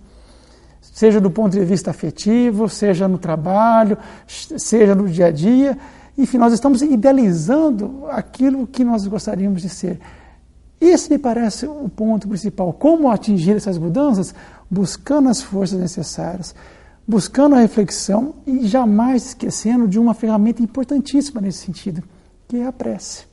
Seja 0.81 1.21
do 1.21 1.31
ponto 1.31 1.53
de 1.53 1.65
vista 1.65 1.91
afetivo, 1.91 2.69
seja 2.69 3.09
no 3.09 3.19
trabalho, 3.19 3.97
seja 4.27 4.95
no 4.95 5.09
dia 5.09 5.27
a 5.27 5.31
dia. 5.31 5.77
Enfim, 6.17 6.39
nós 6.39 6.53
estamos 6.53 6.83
idealizando 6.83 8.05
aquilo 8.11 8.67
que 8.67 8.85
nós 8.85 9.07
gostaríamos 9.07 9.63
de 9.63 9.69
ser. 9.69 9.99
Esse 10.81 11.11
me 11.11 11.19
parece 11.19 11.67
o 11.67 11.89
ponto 11.89 12.27
principal. 12.29 12.73
Como 12.73 13.11
atingir 13.11 13.57
essas 13.57 13.77
mudanças? 13.77 14.35
Buscando 14.71 15.29
as 15.29 15.43
forças 15.43 15.79
necessárias, 15.79 16.55
buscando 17.07 17.57
a 17.57 17.59
reflexão 17.59 18.35
e 18.47 18.67
jamais 18.67 19.27
esquecendo 19.27 19.89
de 19.89 19.99
uma 19.99 20.15
ferramenta 20.15 20.63
importantíssima 20.63 21.41
nesse 21.41 21.67
sentido, 21.67 22.03
que 22.47 22.59
é 22.59 22.67
a 22.67 22.73
prece. 22.73 23.25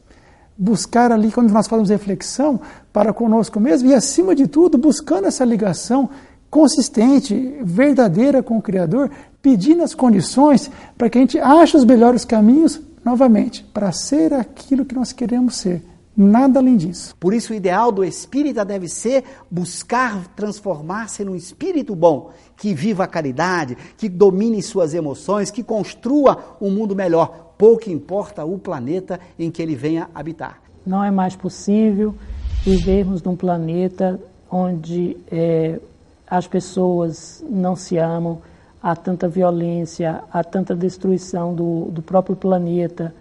Buscar 0.57 1.11
ali, 1.11 1.31
quando 1.31 1.51
nós 1.51 1.67
falamos 1.67 1.91
reflexão, 1.91 2.59
para 2.91 3.13
conosco 3.13 3.59
mesmo 3.59 3.89
e, 3.89 3.93
acima 3.93 4.33
de 4.33 4.47
tudo, 4.47 4.77
buscando 4.77 5.27
essa 5.27 5.45
ligação 5.45 6.09
consistente, 6.49 7.59
verdadeira 7.61 8.41
com 8.41 8.57
o 8.57 8.61
Criador, 8.61 9.11
pedindo 9.41 9.83
as 9.83 9.93
condições 9.93 10.71
para 10.97 11.09
que 11.09 11.19
a 11.19 11.21
gente 11.21 11.37
ache 11.37 11.77
os 11.77 11.85
melhores 11.85 12.25
caminhos, 12.25 12.81
novamente, 13.05 13.63
para 13.71 13.91
ser 13.91 14.33
aquilo 14.33 14.85
que 14.85 14.95
nós 14.95 15.11
queremos 15.11 15.57
ser 15.57 15.83
Nada 16.19 16.59
além 16.59 16.75
disso. 16.75 17.15
Por 17.17 17.31
isso, 17.31 17.53
o 17.53 17.55
ideal 17.55 17.91
do 17.91 18.03
espírita 18.03 18.65
deve 18.65 18.87
ser 18.87 19.23
buscar 19.51 20.25
transformar-se 20.29 21.23
num 21.23 21.35
espírito 21.35 21.95
bom, 21.95 22.31
que 22.55 22.73
viva 22.73 23.03
a 23.03 23.07
caridade, 23.07 23.77
que 23.95 24.09
domine 24.09 24.63
suas 24.63 24.95
emoções, 24.95 25.51
que 25.51 25.61
construa 25.61 26.55
um 26.59 26.71
mundo 26.71 26.95
melhor. 26.95 27.53
Pouco 27.55 27.91
importa 27.91 28.43
o 28.43 28.57
planeta 28.57 29.19
em 29.37 29.51
que 29.51 29.61
ele 29.61 29.75
venha 29.75 30.09
habitar. 30.15 30.59
Não 30.83 31.03
é 31.03 31.11
mais 31.11 31.35
possível 31.35 32.15
vivermos 32.63 33.21
num 33.21 33.35
planeta 33.35 34.19
onde 34.49 35.17
é, 35.29 35.79
as 36.25 36.47
pessoas 36.47 37.45
não 37.47 37.75
se 37.75 37.95
amam, 37.95 38.41
há 38.81 38.95
tanta 38.95 39.27
violência, 39.27 40.23
há 40.31 40.43
tanta 40.43 40.75
destruição 40.75 41.53
do, 41.53 41.91
do 41.91 42.01
próprio 42.01 42.35
planeta, 42.35 43.13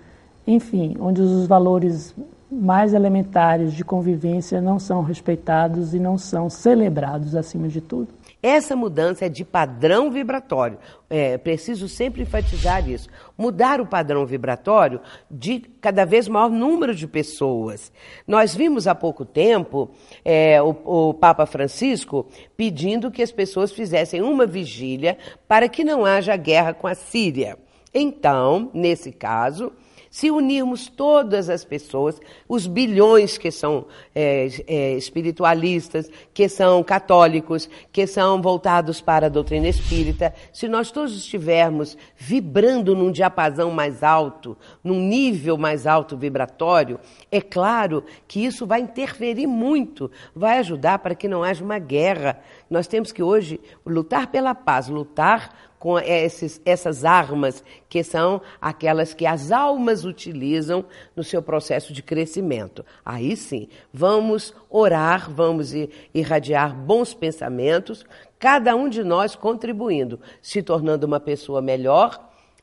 enfim, 0.46 0.96
onde 0.98 1.20
os 1.20 1.46
valores 1.46 2.14
mais 2.50 2.94
elementares 2.94 3.72
de 3.72 3.84
convivência 3.84 4.60
não 4.60 4.78
são 4.78 5.02
respeitados 5.02 5.94
e 5.94 5.98
não 5.98 6.16
são 6.16 6.48
celebrados 6.48 7.34
acima 7.34 7.68
de 7.68 7.80
tudo. 7.80 8.08
Essa 8.42 8.76
mudança 8.76 9.24
é 9.24 9.28
de 9.28 9.44
padrão 9.44 10.10
vibratório. 10.10 10.78
É 11.10 11.36
preciso 11.36 11.88
sempre 11.88 12.22
enfatizar 12.22 12.88
isso. 12.88 13.08
Mudar 13.36 13.80
o 13.80 13.86
padrão 13.86 14.24
vibratório 14.24 15.00
de 15.28 15.60
cada 15.80 16.04
vez 16.04 16.28
maior 16.28 16.50
número 16.50 16.94
de 16.94 17.08
pessoas. 17.08 17.90
Nós 18.26 18.54
vimos 18.54 18.86
há 18.86 18.94
pouco 18.94 19.24
tempo 19.24 19.90
é, 20.24 20.62
o, 20.62 21.08
o 21.08 21.14
Papa 21.14 21.46
Francisco 21.46 22.26
pedindo 22.56 23.10
que 23.10 23.22
as 23.22 23.32
pessoas 23.32 23.72
fizessem 23.72 24.22
uma 24.22 24.46
vigília 24.46 25.18
para 25.48 25.68
que 25.68 25.82
não 25.82 26.04
haja 26.04 26.36
guerra 26.36 26.72
com 26.72 26.86
a 26.86 26.94
Síria. 26.94 27.58
Então, 27.92 28.70
nesse 28.72 29.10
caso, 29.10 29.72
se 30.10 30.30
unirmos 30.30 30.88
todas 30.88 31.48
as 31.48 31.64
pessoas, 31.64 32.20
os 32.48 32.66
bilhões 32.66 33.36
que 33.36 33.50
são 33.50 33.86
é, 34.14 34.48
é, 34.66 34.92
espiritualistas, 34.96 36.10
que 36.32 36.48
são 36.48 36.82
católicos, 36.82 37.68
que 37.92 38.06
são 38.06 38.40
voltados 38.40 39.00
para 39.00 39.26
a 39.26 39.30
doutrina 39.30 39.68
espírita, 39.68 40.34
se 40.52 40.68
nós 40.68 40.90
todos 40.90 41.16
estivermos 41.16 41.96
vibrando 42.16 42.94
num 42.94 43.10
diapasão 43.10 43.70
mais 43.70 44.02
alto, 44.02 44.56
num 44.82 45.00
nível 45.00 45.56
mais 45.56 45.86
alto 45.86 46.16
vibratório, 46.16 46.98
é 47.30 47.40
claro 47.40 48.04
que 48.26 48.44
isso 48.44 48.66
vai 48.66 48.80
interferir 48.80 49.46
muito, 49.46 50.10
vai 50.34 50.58
ajudar 50.58 50.98
para 50.98 51.14
que 51.14 51.28
não 51.28 51.42
haja 51.42 51.64
uma 51.64 51.78
guerra. 51.78 52.40
Nós 52.70 52.86
temos 52.86 53.12
que 53.12 53.22
hoje 53.22 53.60
lutar 53.84 54.28
pela 54.28 54.54
paz, 54.54 54.88
lutar 54.88 55.65
com 55.78 55.98
esses, 55.98 56.60
essas 56.64 57.04
armas 57.04 57.62
que 57.88 58.02
são 58.02 58.40
aquelas 58.60 59.14
que 59.14 59.26
as 59.26 59.52
almas 59.52 60.04
utilizam 60.04 60.84
no 61.14 61.22
seu 61.22 61.42
processo 61.42 61.92
de 61.92 62.02
crescimento. 62.02 62.84
Aí 63.04 63.36
sim, 63.36 63.68
vamos 63.92 64.54
orar, 64.70 65.30
vamos 65.30 65.72
irradiar 66.14 66.74
bons 66.74 67.14
pensamentos, 67.14 68.04
cada 68.38 68.74
um 68.74 68.88
de 68.88 69.04
nós 69.04 69.34
contribuindo, 69.34 70.20
se 70.40 70.62
tornando 70.62 71.06
uma 71.06 71.20
pessoa 71.20 71.60
melhor 71.60 72.20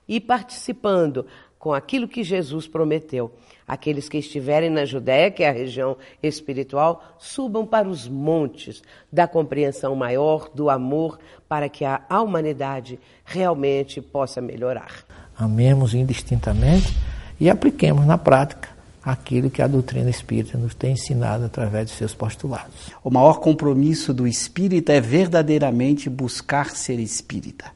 e 0.08 0.20
participando 0.20 1.26
com 1.64 1.72
aquilo 1.74 2.10
que 2.10 2.26
Jesus 2.26 2.68
prometeu. 2.68 3.32
Aqueles 3.66 4.10
que 4.10 4.18
estiverem 4.18 4.70
na 4.70 4.84
Judéia, 4.84 5.32
que 5.32 5.44
é 5.44 5.48
a 5.48 5.54
região 5.54 5.96
espiritual, 6.22 7.16
subam 7.18 7.66
para 7.66 7.88
os 7.88 8.06
montes 8.06 8.84
da 9.10 9.30
compreensão 9.30 9.96
maior, 9.96 10.50
do 10.54 10.70
amor, 10.70 11.18
para 11.48 11.70
que 11.70 11.86
a, 11.86 12.02
humanidade 12.22 13.00
realmente 13.24 14.02
possa 14.02 14.42
melhorar. 14.42 15.06
Amemos 15.38 15.94
indistintamente 15.94 16.94
e 17.40 17.50
apliquemos 17.50 18.06
na 18.06 18.18
prática 18.18 18.68
aquilo 19.02 19.50
que 19.50 19.62
a 19.62 19.68
doutrina 19.68 20.10
espírita 20.10 20.58
nos 20.58 20.76
tem 20.76 20.92
ensinado 20.92 21.46
através 21.46 21.88
de 21.88 21.94
seus 21.94 22.14
postulados. 22.14 22.92
O 23.02 23.10
maior 23.10 23.40
compromisso 23.40 24.14
do 24.14 24.28
espírita 24.28 24.92
é 24.92 25.00
verdadeiramente 25.00 26.10
buscar 26.10 26.72
ser 26.72 27.00
espírita. 27.00 27.72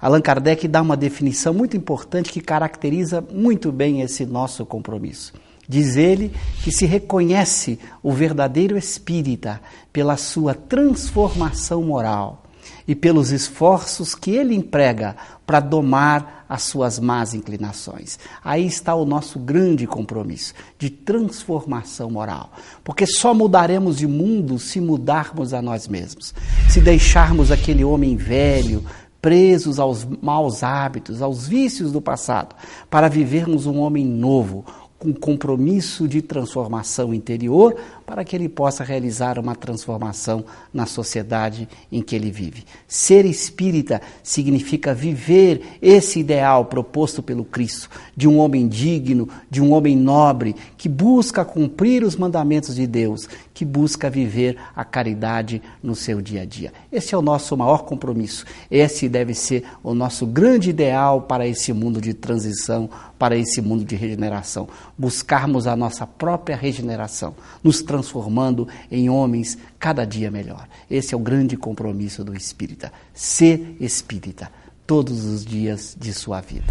Allan 0.00 0.20
Kardec 0.20 0.68
dá 0.68 0.80
uma 0.80 0.96
definição 0.96 1.52
muito 1.52 1.76
importante 1.76 2.32
que 2.32 2.40
caracteriza 2.40 3.24
muito 3.32 3.72
bem 3.72 4.00
esse 4.00 4.24
nosso 4.24 4.64
compromisso. 4.64 5.32
Diz 5.68 5.96
ele 5.96 6.32
que 6.64 6.72
se 6.72 6.86
reconhece 6.86 7.78
o 8.02 8.12
verdadeiro 8.12 8.78
espírita 8.78 9.60
pela 9.92 10.16
sua 10.16 10.54
transformação 10.54 11.82
moral 11.82 12.44
e 12.86 12.94
pelos 12.94 13.30
esforços 13.30 14.14
que 14.14 14.30
ele 14.30 14.54
emprega 14.54 15.14
para 15.46 15.60
domar 15.60 16.46
as 16.48 16.62
suas 16.62 16.98
más 16.98 17.34
inclinações. 17.34 18.18
Aí 18.42 18.66
está 18.66 18.94
o 18.94 19.04
nosso 19.04 19.38
grande 19.38 19.86
compromisso 19.86 20.54
de 20.78 20.88
transformação 20.88 22.10
moral, 22.10 22.50
porque 22.82 23.06
só 23.06 23.34
mudaremos 23.34 23.98
de 23.98 24.06
mundo 24.06 24.58
se 24.58 24.80
mudarmos 24.80 25.52
a 25.52 25.60
nós 25.60 25.86
mesmos, 25.86 26.34
se 26.70 26.80
deixarmos 26.80 27.50
aquele 27.50 27.84
homem 27.84 28.16
velho, 28.16 28.82
presos 29.20 29.78
aos 29.78 30.06
maus 30.22 30.62
hábitos, 30.62 31.20
aos 31.20 31.46
vícios 31.46 31.92
do 31.92 32.00
passado, 32.00 32.54
para 32.88 33.08
vivermos 33.08 33.66
um 33.66 33.80
homem 33.80 34.04
novo, 34.04 34.64
com 34.98 35.12
compromisso 35.12 36.08
de 36.08 36.20
transformação 36.20 37.14
interior, 37.14 37.76
para 38.04 38.24
que 38.24 38.34
ele 38.34 38.48
possa 38.48 38.82
realizar 38.82 39.38
uma 39.38 39.54
transformação 39.54 40.44
na 40.74 40.86
sociedade 40.86 41.68
em 41.92 42.02
que 42.02 42.16
ele 42.16 42.30
vive. 42.30 42.64
Ser 42.86 43.24
espírita 43.24 44.02
significa 44.22 44.92
viver 44.92 45.78
esse 45.80 46.18
ideal 46.18 46.64
proposto 46.64 47.22
pelo 47.22 47.44
Cristo, 47.44 47.88
de 48.16 48.26
um 48.26 48.38
homem 48.38 48.66
digno, 48.66 49.28
de 49.48 49.62
um 49.62 49.72
homem 49.72 49.96
nobre, 49.96 50.56
que 50.76 50.88
busca 50.88 51.44
cumprir 51.44 52.02
os 52.02 52.16
mandamentos 52.16 52.74
de 52.74 52.86
Deus, 52.86 53.28
que 53.54 53.64
busca 53.64 54.10
viver 54.10 54.56
a 54.74 54.84
caridade 54.84 55.62
no 55.82 55.94
seu 55.94 56.20
dia 56.20 56.42
a 56.42 56.44
dia. 56.44 56.72
Esse 56.90 57.14
é 57.14 57.18
o 57.18 57.22
nosso 57.22 57.56
maior 57.56 57.84
compromisso. 57.84 58.44
Esse 58.70 59.08
deve 59.08 59.34
ser 59.34 59.64
o 59.82 59.94
nosso 59.94 60.26
grande 60.26 60.70
ideal 60.70 61.22
para 61.22 61.46
esse 61.46 61.72
mundo 61.72 62.00
de 62.00 62.14
transição, 62.14 62.88
para 63.18 63.36
esse 63.36 63.60
mundo 63.60 63.84
de 63.84 63.96
regeneração. 63.96 64.68
Buscarmos 64.96 65.66
a 65.66 65.74
nossa 65.74 66.06
própria 66.06 66.56
regeneração, 66.56 67.34
nos 67.62 67.82
transformando 67.82 68.68
em 68.90 69.10
homens 69.10 69.58
cada 69.78 70.04
dia 70.04 70.30
melhor. 70.30 70.68
Esse 70.90 71.14
é 71.14 71.16
o 71.16 71.20
grande 71.20 71.56
compromisso 71.56 72.24
do 72.24 72.36
espírita. 72.36 72.92
Ser 73.12 73.76
espírita 73.80 74.50
todos 74.86 75.24
os 75.24 75.44
dias 75.44 75.96
de 75.98 76.12
sua 76.14 76.40
vida. 76.40 76.64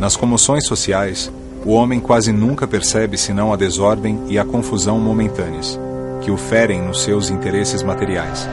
Nas 0.00 0.16
comoções 0.16 0.66
sociais, 0.66 1.30
o 1.64 1.72
homem 1.72 2.00
quase 2.00 2.32
nunca 2.32 2.66
percebe 2.66 3.18
senão 3.18 3.52
a 3.52 3.56
desordem 3.56 4.18
e 4.28 4.38
a 4.38 4.44
confusão 4.44 4.98
momentâneas, 4.98 5.78
que 6.22 6.30
o 6.30 6.36
ferem 6.36 6.82
nos 6.82 7.02
seus 7.02 7.30
interesses 7.30 7.82
materiais. 7.82 8.48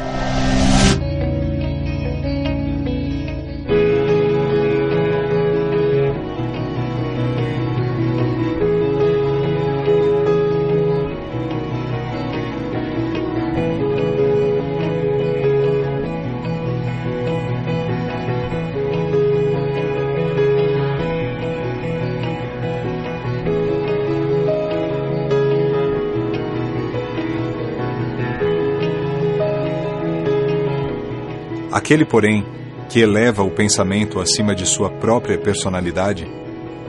Aquele, 31.86 32.04
porém, 32.04 32.44
que 32.90 33.00
eleva 33.00 33.44
o 33.44 33.52
pensamento 33.52 34.20
acima 34.20 34.56
de 34.56 34.66
sua 34.66 34.90
própria 34.90 35.38
personalidade, 35.38 36.28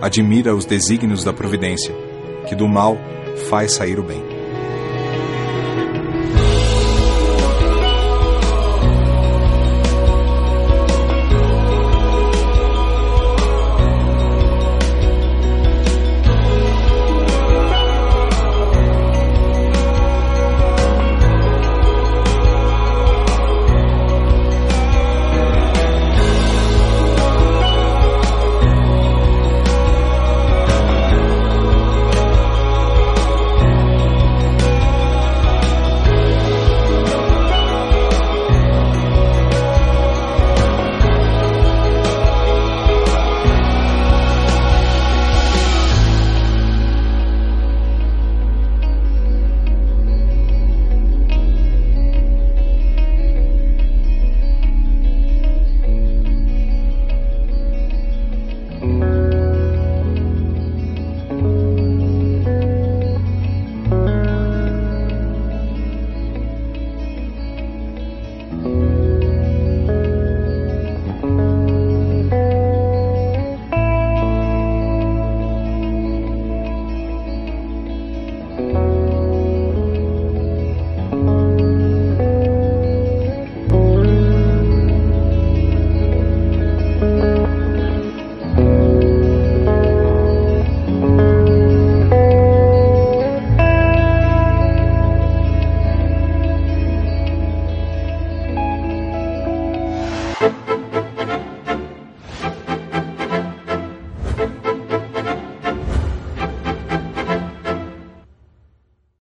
admira 0.01 0.55
os 0.55 0.65
desígnios 0.65 1.23
da 1.23 1.35
providência, 1.35 1.95
que 2.49 2.55
do 2.55 2.67
mal 2.67 2.97
faz 3.51 3.73
sair 3.73 3.99
o 3.99 4.03
bem. 4.03 4.26